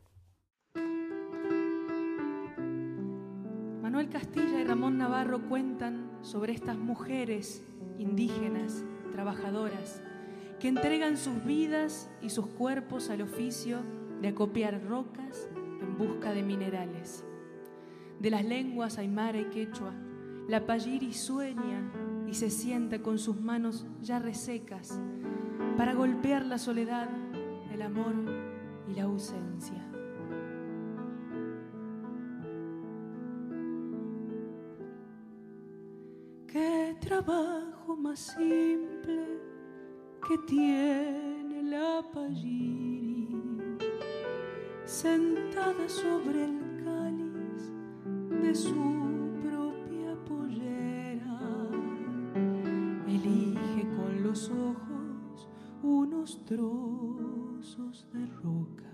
[3.82, 7.64] Manuel Castilla y Ramón Navarro cuentan sobre estas mujeres
[7.98, 10.02] indígenas, trabajadoras,
[10.60, 13.80] que entregan sus vidas y sus cuerpos al oficio
[14.22, 15.50] de acopiar rocas
[15.82, 17.24] en busca de minerales.
[18.20, 19.94] De las lenguas aymara y quechua,
[20.50, 21.92] la Payiri sueña
[22.28, 25.00] y se sienta con sus manos ya resecas
[25.78, 27.08] para golpear la soledad,
[27.72, 28.16] el amor
[28.88, 29.86] y la ausencia.
[36.48, 39.40] Qué trabajo más simple
[40.28, 43.78] que tiene la Payiri,
[44.84, 47.72] sentada sobre el cáliz
[48.42, 48.99] de su
[56.50, 58.90] trozos de roca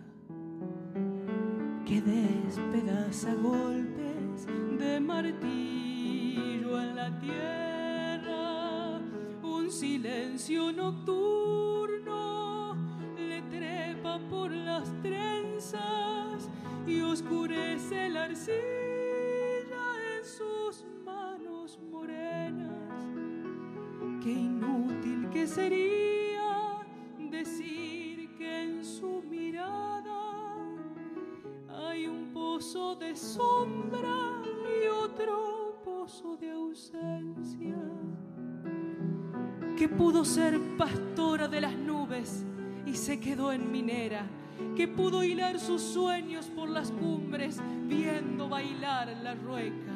[1.86, 4.46] que despedaza golpes
[4.78, 9.00] de martillo en la tierra,
[9.42, 12.76] un silencio nocturno
[13.18, 16.50] le trepa por las trenzas
[16.86, 18.58] y oscurece la arcilla
[20.18, 23.06] en sus manos morenas.
[24.22, 26.05] Qué inútil que sería
[33.00, 37.76] de sombra y otro pozo de ausencia.
[39.78, 42.46] Que pudo ser pastora de las nubes
[42.86, 44.28] y se quedó en minera.
[44.76, 49.95] Que pudo hilar sus sueños por las cumbres viendo bailar la rueca.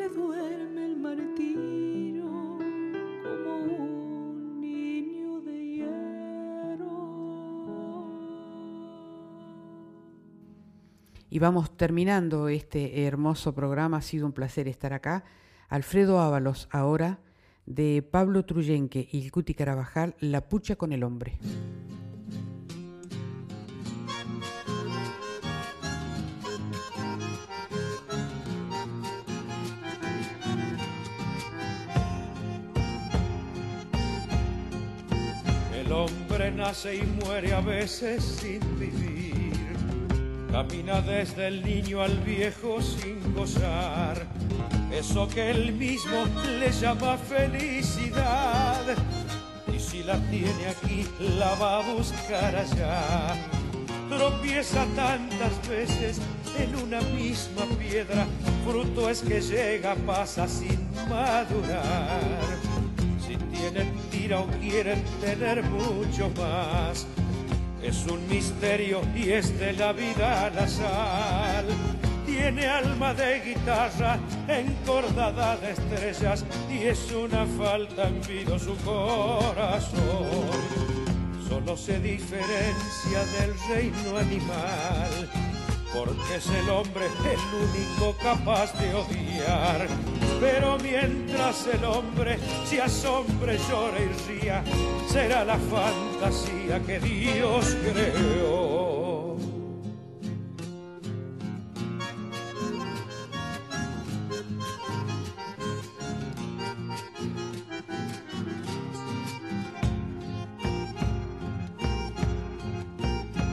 [0.00, 2.24] Le duerme el martillo
[3.44, 5.88] como un niño de
[11.28, 13.98] Y vamos terminando este hermoso programa.
[13.98, 15.24] Ha sido un placer estar acá.
[15.68, 17.20] Alfredo Ábalos, ahora
[17.66, 21.38] de Pablo Truyenque y Cuti Carabajal, La pucha con el hombre.
[36.70, 39.60] Y muere a veces sin vivir.
[40.52, 44.24] Camina desde el niño al viejo sin gozar.
[44.92, 46.26] Eso que él mismo
[46.60, 48.84] le llama felicidad.
[49.74, 53.34] Y si la tiene aquí, la va a buscar allá.
[54.08, 56.20] Tropieza tantas veces
[56.56, 58.26] en una misma piedra.
[58.64, 62.20] Fruto es que llega, pasa sin madurar.
[63.26, 63.92] Si tienen
[64.32, 67.06] o quieren tener mucho más.
[67.82, 71.66] Es un misterio y es de la vida la sal.
[72.26, 79.90] Tiene alma de guitarra encordada de estrellas y es una falta en vida su corazón.
[81.48, 85.28] Solo se diferencia del reino animal
[85.92, 89.88] porque es el hombre el único capaz de odiar.
[90.40, 94.64] Pero mientras el hombre se asombre, llora y ría,
[95.06, 99.36] será la fantasía que Dios creó.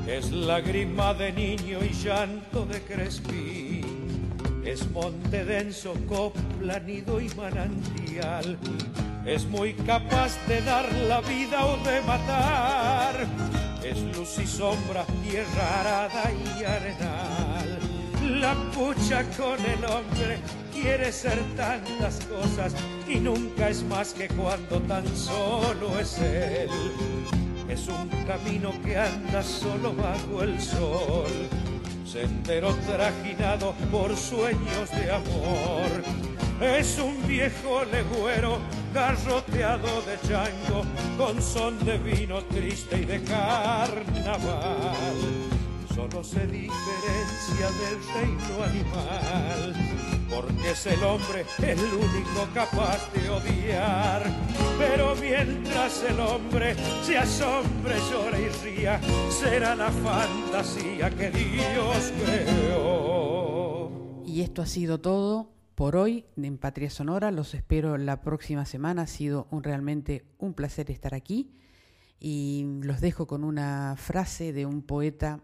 [0.07, 3.96] Es lágrima de niño y llanto de crespín.
[4.67, 8.57] Es monte denso, copla, nido y manantial.
[9.25, 13.15] Es muy capaz de dar la vida o de matar.
[13.81, 17.79] Es luz y sombra, tierra arada y arenal.
[18.41, 20.37] La pucha con el hombre
[20.73, 22.75] quiere ser tantas cosas
[23.07, 26.69] y nunca es más que cuando tan solo es él.
[27.69, 31.31] Es un camino que anda solo bajo el sol,
[32.07, 36.03] sendero trajinado por sueños de amor.
[36.61, 38.59] Es un viejo legüero
[38.93, 40.83] garroteado de chango,
[41.17, 44.05] con son de vino triste y de carnaval.
[45.93, 49.75] Solo se diferencia del reino animal,
[50.29, 54.23] porque es el hombre el único capaz de odiar.
[54.77, 63.91] Pero mientras el hombre se asombre, llore y ría, será la fantasía que Dios creó.
[64.25, 67.31] Y esto ha sido todo por hoy en Patria Sonora.
[67.31, 69.03] Los espero la próxima semana.
[69.03, 71.53] Ha sido un, realmente un placer estar aquí.
[72.19, 75.39] Y los dejo con una frase de un poeta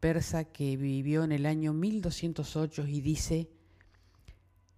[0.00, 3.53] persa que vivió en el año 1208 y dice,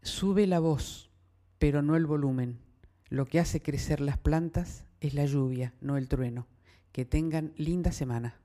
[0.06, 1.10] sube la voz,
[1.58, 2.58] pero no el volumen.
[3.08, 6.46] Lo que hace crecer las plantas es la lluvia, no el trueno.
[6.92, 8.36] Que tengan linda semana.